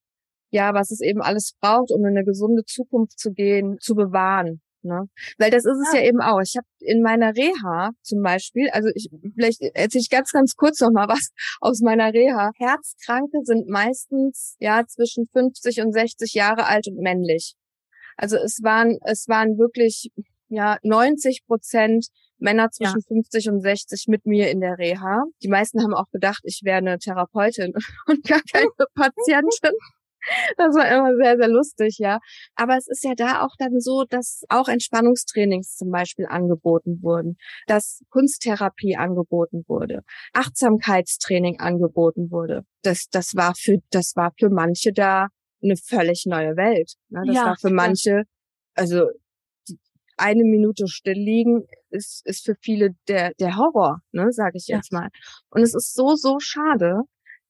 [0.51, 4.61] ja, was es eben alles braucht, um in eine gesunde Zukunft zu gehen, zu bewahren.
[4.85, 5.09] Ne?
[5.39, 6.41] Weil das ist es ja, ja eben auch.
[6.43, 10.81] Ich habe in meiner Reha zum Beispiel, also ich vielleicht erzähle ich ganz, ganz kurz
[10.81, 11.31] noch mal was
[11.61, 12.51] aus meiner Reha.
[12.57, 17.55] Herzkranke sind meistens ja zwischen 50 und 60 Jahre alt und männlich.
[18.17, 20.11] Also es waren, es waren wirklich,
[20.49, 22.07] ja, 90 Prozent
[22.43, 23.07] Männer zwischen ja.
[23.09, 25.25] 50 und 60 mit mir in der Reha.
[25.43, 27.73] Die meisten haben auch gedacht, ich wäre eine Therapeutin
[28.07, 29.73] und gar keine Patientin.
[30.57, 32.21] Das war immer sehr, sehr lustig, ja.
[32.55, 37.37] Aber es ist ja da auch dann so, dass auch Entspannungstrainings zum Beispiel angeboten wurden,
[37.67, 40.03] dass Kunsttherapie angeboten wurde,
[40.33, 42.63] Achtsamkeitstraining angeboten wurde.
[42.83, 45.27] Das, das war für, das war für manche da
[45.63, 46.95] eine völlig neue Welt.
[47.09, 47.23] Ne?
[47.27, 48.23] Das ja, war für manche,
[48.75, 49.07] also
[50.17, 54.93] eine Minute still liegen ist, ist für viele der, der Horror, ne, sage ich jetzt
[54.93, 55.01] ja.
[55.01, 55.09] mal.
[55.51, 57.01] Und es ist so, so schade,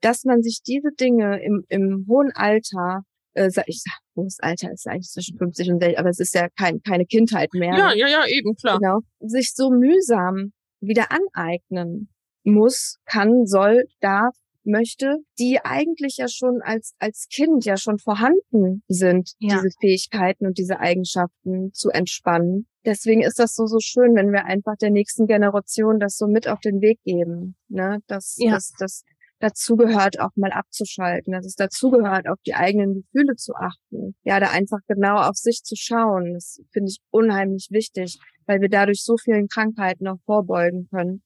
[0.00, 3.02] dass man sich diese Dinge im, im hohen Alter
[3.34, 6.48] äh, ich sag, hohes Alter ist eigentlich zwischen 50 und 60, aber es ist ja
[6.56, 7.76] kein, keine Kindheit mehr.
[7.76, 7.98] Ja, ne?
[7.98, 8.78] ja, ja, eben, klar.
[8.78, 9.00] Genau.
[9.20, 12.08] Sich so mühsam wieder aneignen
[12.44, 14.34] muss, kann, soll, darf,
[14.64, 19.56] möchte, die eigentlich ja schon als, als Kind ja schon vorhanden sind, ja.
[19.56, 22.66] diese Fähigkeiten und diese Eigenschaften zu entspannen.
[22.84, 26.48] Deswegen ist das so, so schön, wenn wir einfach der nächsten Generation das so mit
[26.48, 28.52] auf den Weg geben, ne, dass, ja.
[28.52, 29.04] dass, dass
[29.38, 34.14] dazugehört, auch mal abzuschalten, dass es dazugehört, auf die eigenen Gefühle zu achten.
[34.22, 36.34] Ja, da einfach genau auf sich zu schauen.
[36.34, 41.22] Das finde ich unheimlich wichtig, weil wir dadurch so vielen Krankheiten auch vorbeugen können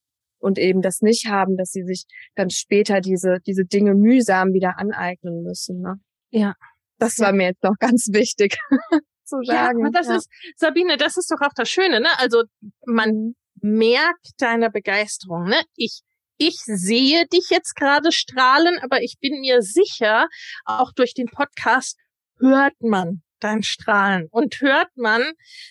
[0.46, 2.04] und eben das nicht haben, dass sie sich
[2.36, 5.80] dann später diese, diese Dinge mühsam wieder aneignen müssen.
[5.80, 5.96] Ne?
[6.30, 6.54] Ja.
[6.98, 8.56] Das war mir jetzt noch ganz wichtig
[9.24, 9.84] zu sagen.
[9.84, 10.16] Ja, das ja.
[10.16, 12.08] ist, Sabine, das ist doch auch das Schöne, ne?
[12.18, 12.44] Also
[12.86, 15.60] man merkt deine Begeisterung, ne?
[15.74, 16.02] Ich
[16.38, 20.28] ich sehe dich jetzt gerade strahlen, aber ich bin mir sicher,
[20.66, 21.98] auch durch den Podcast
[22.38, 25.22] hört man dein Strahlen und hört man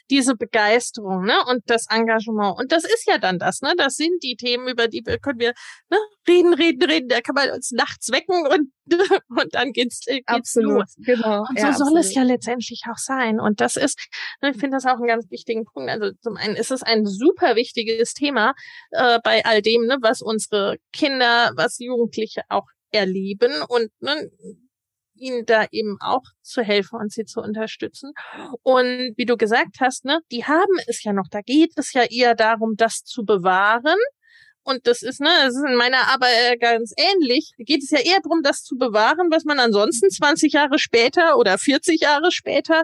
[0.09, 2.57] diese Begeisterung, ne, und das Engagement.
[2.57, 5.39] Und das ist ja dann das, ne, das sind die Themen, über die wir, können
[5.39, 5.53] wir
[5.89, 5.97] ne,
[6.27, 7.09] reden, reden, reden.
[7.09, 8.71] Da kann man uns nachts wecken und
[9.29, 10.95] und dann geht's, äh, geht's absolut, los.
[10.97, 11.39] Genau.
[11.39, 11.97] Und so ja, soll absolut.
[12.05, 13.39] es ja letztendlich auch sein.
[13.39, 13.99] Und das ist,
[14.41, 15.89] ne, ich finde das auch einen ganz wichtigen Punkt.
[15.89, 18.53] Also zum einen ist es ein super wichtiges Thema
[18.91, 24.29] äh, bei all dem, ne, was unsere Kinder, was Jugendliche auch erleben und ne,
[25.15, 28.11] ihnen da eben auch zu helfen und sie zu unterstützen.
[28.63, 31.27] Und wie du gesagt hast, ne, die haben es ja noch.
[31.29, 33.97] Da geht es ja eher darum, das zu bewahren.
[34.63, 37.51] Und das ist, ne, das ist in meiner Arbeit ganz ähnlich.
[37.57, 41.37] Da geht es ja eher darum, das zu bewahren, was man ansonsten 20 Jahre später
[41.37, 42.83] oder 40 Jahre später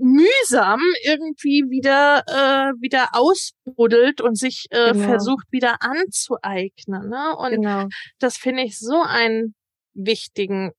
[0.00, 5.04] mühsam irgendwie wieder äh, wieder ausbuddelt und sich äh, genau.
[5.04, 7.10] versucht wieder anzueignen.
[7.10, 7.36] Ne?
[7.36, 7.86] Und genau.
[8.18, 9.54] das finde ich so einen
[9.92, 10.72] wichtigen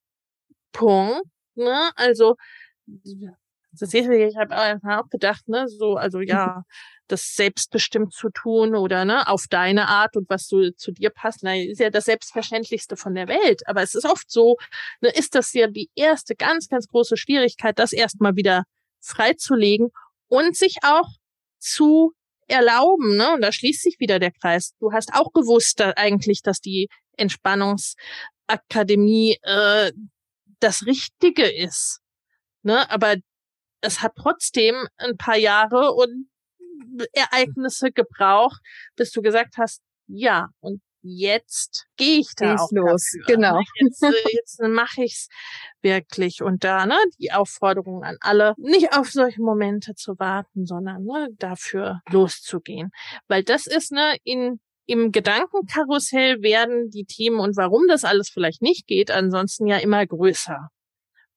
[0.72, 1.24] Punkt,
[1.56, 1.92] ne?
[1.96, 2.36] Also,
[3.74, 6.64] das ist, ich habe auch gedacht, ne, so, also ja,
[7.08, 11.40] das selbstbestimmt zu tun oder ne, auf deine Art und was so zu dir passt,
[11.44, 13.68] na, ist ja das Selbstverständlichste von der Welt.
[13.68, 14.58] Aber es ist oft so,
[15.02, 18.64] ne, ist das ja die erste ganz, ganz große Schwierigkeit, das erstmal wieder
[19.02, 19.90] freizulegen
[20.28, 21.10] und sich auch
[21.60, 22.14] zu
[22.48, 23.34] erlauben, ne?
[23.34, 24.74] Und da schließt sich wieder der Kreis.
[24.80, 29.92] Du hast auch gewusst da eigentlich, dass die Entspannungsakademie äh,
[30.62, 32.00] das Richtige ist.
[32.64, 32.90] Ne?
[32.90, 33.16] Aber
[33.82, 36.30] es hat trotzdem ein paar Jahre und
[37.14, 38.62] Ereignisse gebraucht,
[38.96, 43.12] bis du gesagt hast, ja, und jetzt gehe ich da Geh's auch los.
[43.12, 43.36] Dafür.
[43.36, 43.58] Genau.
[43.58, 43.64] Ne?
[43.80, 45.28] Jetzt, äh, jetzt mache ich's
[45.82, 46.42] wirklich.
[46.44, 51.30] Und da, ne, die Aufforderung an alle, nicht auf solche Momente zu warten, sondern ne,
[51.38, 52.92] dafür loszugehen.
[53.28, 54.60] Weil das ist, ne, in
[54.92, 60.06] im Gedankenkarussell werden die Themen und warum das alles vielleicht nicht geht, ansonsten ja immer
[60.06, 60.68] größer.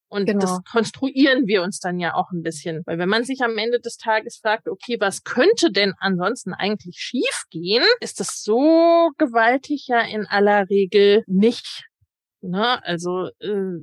[0.09, 0.41] Und genau.
[0.41, 2.83] das konstruieren wir uns dann ja auch ein bisschen.
[2.85, 6.97] Weil wenn man sich am Ende des Tages fragt, okay, was könnte denn ansonsten eigentlich
[6.99, 11.85] schiefgehen, ist das so gewaltig ja in aller Regel nicht.
[12.41, 12.85] Ne?
[12.85, 13.79] Also äh,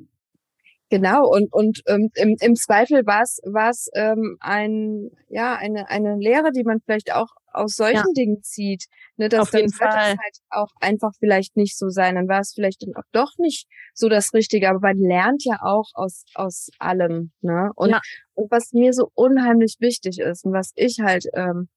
[0.91, 6.51] Genau, und, und ähm, im, im Zweifel war es ähm, ein, ja, eine, eine Lehre,
[6.51, 8.13] die man vielleicht auch aus solchen ja.
[8.13, 8.87] Dingen zieht.
[9.15, 10.09] Ne, dass Auf jeden dann Fall.
[10.09, 12.15] halt auch einfach vielleicht nicht so sein.
[12.15, 14.67] Dann war es vielleicht dann auch doch nicht so das Richtige.
[14.67, 17.31] Aber man lernt ja auch aus, aus allem.
[17.39, 17.71] Ne?
[17.75, 18.01] Und, ja.
[18.33, 21.69] und was mir so unheimlich wichtig ist und was ich halt ähm,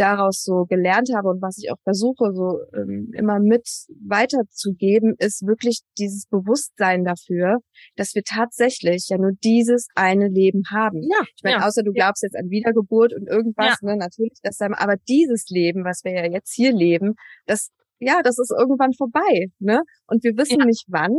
[0.00, 3.68] daraus so gelernt habe und was ich auch versuche, so ähm, immer mit
[4.08, 7.58] weiterzugeben, ist wirklich dieses Bewusstsein dafür,
[7.96, 11.02] dass wir tatsächlich ja nur dieses eine Leben haben.
[11.02, 13.88] Ja, ich meine, ja, außer du glaubst jetzt an Wiedergeburt und irgendwas, Ja.
[13.90, 17.14] ne, natürlich, das dann, aber dieses Leben, was wir ja jetzt hier leben,
[17.46, 17.70] das
[18.00, 19.82] ja, das ist irgendwann vorbei, ne?
[20.06, 20.64] Und wir wissen Ja.
[20.64, 21.16] nicht wann.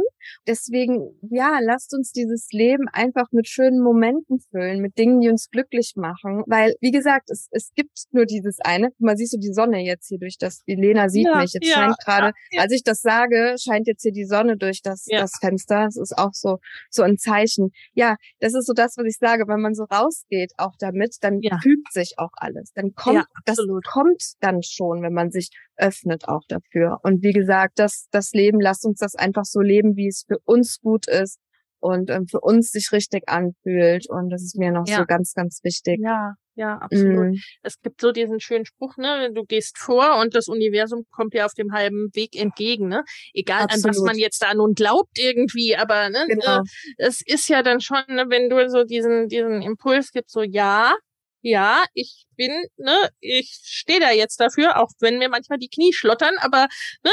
[0.48, 5.50] Deswegen, ja, lasst uns dieses Leben einfach mit schönen Momenten füllen, mit Dingen, die uns
[5.50, 6.44] glücklich machen.
[6.48, 8.90] Weil, wie gesagt, es, es gibt nur dieses eine.
[9.00, 11.54] Mal, siehst du die Sonne jetzt hier durch das, die Lena sieht Ja, mich.
[11.54, 15.06] Jetzt ja, scheint gerade, als ich das sage, scheint jetzt hier die Sonne durch das,
[15.10, 15.86] das Fenster.
[15.86, 16.58] Das ist auch so,
[16.90, 17.72] so ein Zeichen.
[17.94, 19.48] Ja, das ist so das, was ich sage.
[19.48, 22.72] Wenn man so rausgeht auch damit, dann fügt sich auch alles.
[22.74, 23.58] Dann kommt, das
[23.92, 25.50] kommt dann schon, wenn man sich
[25.82, 27.00] öffnet auch dafür.
[27.04, 30.38] Und wie gesagt, das, das Leben, lasst uns das einfach so leben, wie es für
[30.46, 31.40] uns gut ist
[31.80, 34.08] und ähm, für uns sich richtig anfühlt.
[34.10, 34.98] Und das ist mir noch Ja.
[35.00, 36.00] so ganz, ganz wichtig.
[36.02, 37.30] Ja, ja, absolut.
[37.30, 41.34] Mm, Es gibt so diesen schönen Spruch, ne, du gehst vor und das Universum kommt
[41.34, 43.04] dir auf dem halben Weg entgegen, ne?
[43.34, 44.06] Egal an was Absolut.
[44.08, 46.60] man jetzt da nun glaubt irgendwie, aber ne, Genau.
[46.60, 46.62] äh,
[46.98, 50.94] es ist ja dann schon, ne, wenn du so diesen diesen Impuls gibst, so ja,
[51.42, 55.94] ja, ich bin, ne, ich stehe da jetzt dafür, auch wenn mir manchmal die Knie
[55.94, 56.68] schlottern, aber
[57.04, 57.12] ne,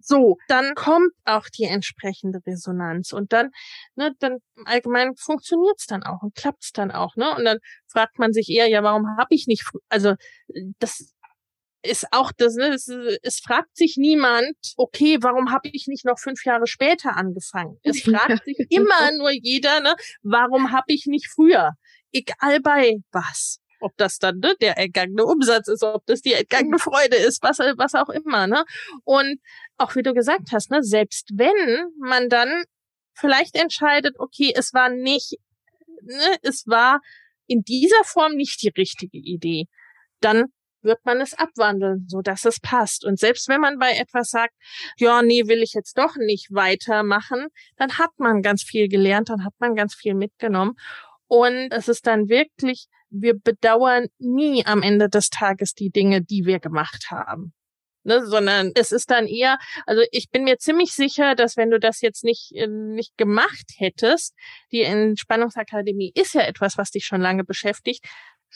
[0.00, 3.50] so, dann kommt auch die entsprechende Resonanz und dann,
[3.96, 7.34] ne, dann im Allgemeinen funktioniert's dann auch und klappt's dann auch, ne?
[7.36, 10.14] Und dann fragt man sich eher, ja, warum habe ich nicht, also
[10.78, 11.12] das
[11.82, 12.88] ist auch das, ne, es,
[13.22, 17.78] es fragt sich niemand, okay, warum habe ich nicht noch fünf Jahre später angefangen?
[17.82, 21.72] Es fragt sich immer nur jeder, ne, warum habe ich nicht früher?
[22.12, 23.60] Egal bei was.
[23.80, 27.58] Ob das dann ne, der entgangene Umsatz ist, ob das die entgangene Freude ist, was,
[27.58, 28.64] was auch immer, ne?
[29.04, 29.40] Und
[29.76, 32.64] auch wie du gesagt hast, ne, selbst wenn man dann
[33.14, 35.38] vielleicht entscheidet, okay, es war nicht,
[36.02, 37.00] ne, es war
[37.46, 39.66] in dieser Form nicht die richtige Idee,
[40.20, 40.46] dann
[40.82, 43.04] wird man es abwandeln, so dass es passt.
[43.04, 44.54] Und selbst wenn man bei etwas sagt,
[44.96, 49.44] ja, nee, will ich jetzt doch nicht weitermachen, dann hat man ganz viel gelernt, dann
[49.44, 50.74] hat man ganz viel mitgenommen.
[51.26, 56.44] Und es ist dann wirklich, wir bedauern nie am Ende des Tages die Dinge, die
[56.44, 57.52] wir gemacht haben.
[58.04, 61.78] Ne, sondern es ist dann eher, also ich bin mir ziemlich sicher, dass wenn du
[61.78, 64.34] das jetzt nicht, äh, nicht gemacht hättest,
[64.72, 68.06] die Entspannungsakademie ist ja etwas, was dich schon lange beschäftigt,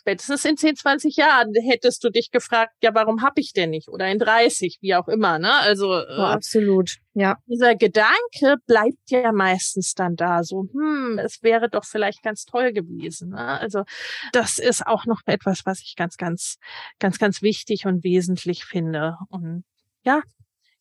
[0.03, 3.89] spätestens in 10, 20 Jahren hättest du dich gefragt, ja, warum hab ich denn nicht?
[3.89, 5.53] Oder in 30, wie auch immer, ne?
[5.61, 6.97] Also oh, absolut.
[7.15, 7.37] Ja.
[7.47, 12.73] dieser Gedanke bleibt ja meistens dann da, so, hm, es wäre doch vielleicht ganz toll
[12.73, 13.31] gewesen.
[13.31, 13.61] Ne?
[13.61, 13.85] Also
[14.33, 16.57] das ist auch noch etwas, was ich ganz, ganz,
[16.99, 19.17] ganz, ganz wichtig und wesentlich finde.
[19.29, 19.65] Und
[20.05, 20.23] ja,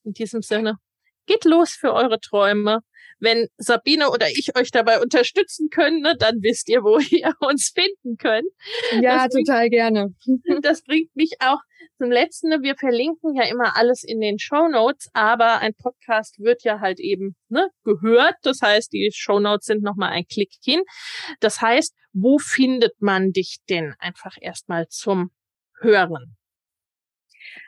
[0.04, 0.78] in diesem Sinne,
[1.28, 2.80] geht los für eure Träume.
[3.22, 7.72] Wenn Sabine oder ich euch dabei unterstützen können, ne, dann wisst ihr, wo ihr uns
[7.74, 8.48] finden könnt.
[9.02, 10.16] Ja, Das bringt- total gerne.
[10.62, 11.60] Das bringt mich auch
[11.98, 12.50] zum letzten.
[12.50, 16.80] ne, Wir verlinken ja immer alles in den Show Notes, aber ein Podcast wird ja
[16.80, 18.36] halt eben ne, gehört.
[18.42, 20.82] Das heißt, die Show Notes sind nochmal ein Klick hin.
[21.40, 25.32] Das heißt, wo findet man dich denn einfach erstmal zum
[25.80, 26.36] Hören?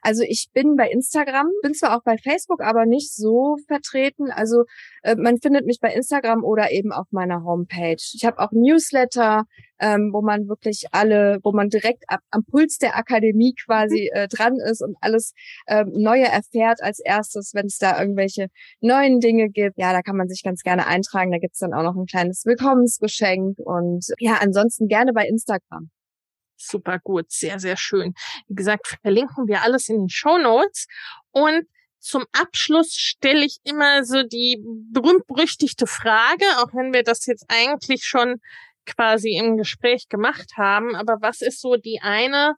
[0.01, 4.31] Also ich bin bei Instagram, bin zwar auch bei Facebook, aber nicht so vertreten.
[4.31, 4.65] Also
[5.03, 7.97] äh, man findet mich bei Instagram oder eben auf meiner Homepage.
[8.13, 9.45] Ich habe auch Newsletter,
[9.79, 14.27] ähm, wo man wirklich alle, wo man direkt ab, am Puls der Akademie quasi äh,
[14.27, 15.33] dran ist und alles
[15.67, 18.47] ähm, Neue erfährt als erstes, wenn es da irgendwelche
[18.81, 19.77] neuen Dinge gibt.
[19.77, 21.31] Ja, da kann man sich ganz gerne eintragen.
[21.31, 25.89] Da gibt's dann auch noch ein kleines Willkommensgeschenk und ja, ansonsten gerne bei Instagram.
[26.65, 28.13] Super gut, sehr, sehr schön.
[28.47, 30.87] Wie gesagt, verlinken wir alles in den Show Notes.
[31.31, 31.67] Und
[31.99, 34.61] zum Abschluss stelle ich immer so die
[34.91, 38.41] berühmt-berüchtigte Frage, auch wenn wir das jetzt eigentlich schon
[38.85, 40.95] quasi im Gespräch gemacht haben.
[40.95, 42.55] Aber was ist so die eine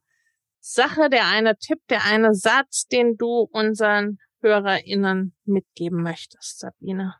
[0.60, 7.16] Sache, der eine Tipp, der eine Satz, den du unseren HörerInnen mitgeben möchtest, Sabine?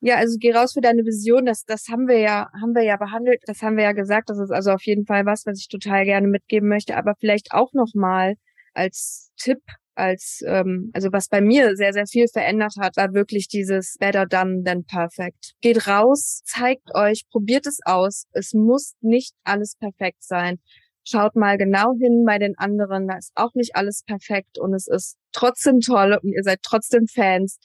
[0.00, 1.46] Ja, also geh raus für deine Vision.
[1.46, 3.42] Das, das haben wir ja, haben wir ja behandelt.
[3.46, 4.28] Das haben wir ja gesagt.
[4.30, 6.96] Das ist also auf jeden Fall was, was ich total gerne mitgeben möchte.
[6.96, 8.34] Aber vielleicht auch noch mal
[8.74, 9.60] als Tipp,
[9.94, 14.26] als ähm, also was bei mir sehr sehr viel verändert hat, war wirklich dieses Better
[14.26, 15.54] done than perfect.
[15.62, 18.26] Geht raus, zeigt euch, probiert es aus.
[18.32, 20.58] Es muss nicht alles perfekt sein.
[21.04, 23.08] Schaut mal genau hin bei den anderen.
[23.08, 27.06] Da ist auch nicht alles perfekt und es ist trotzdem toll und ihr seid trotzdem
[27.06, 27.58] Fans.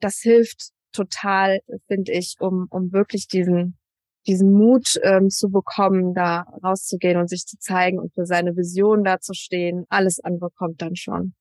[0.00, 3.78] Das hilft total, finde ich, um, um wirklich diesen,
[4.26, 9.04] diesen Mut ähm, zu bekommen, da rauszugehen und sich zu zeigen und für seine Vision
[9.04, 9.84] da zu stehen.
[9.88, 11.34] Alles andere kommt dann schon.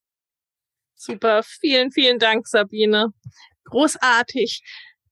[0.95, 3.07] Super, vielen, vielen Dank, Sabine.
[3.65, 4.61] Großartig.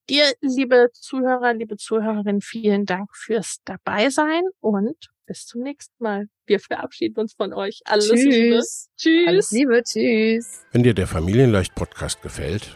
[0.10, 4.96] Dir, liebe Zuhörer, liebe Zuhörerinnen, vielen Dank fürs Dabeisein und
[5.28, 6.26] bis zum nächsten Mal.
[6.48, 7.82] Wir verabschieden uns von euch.
[7.86, 8.26] Alles tschüss.
[8.26, 8.62] Liebe.
[8.98, 9.28] Tschüss.
[9.28, 9.84] Alles Liebe.
[9.84, 10.66] Tschüss.
[10.72, 12.76] Wenn dir der Familienleicht Podcast gefällt,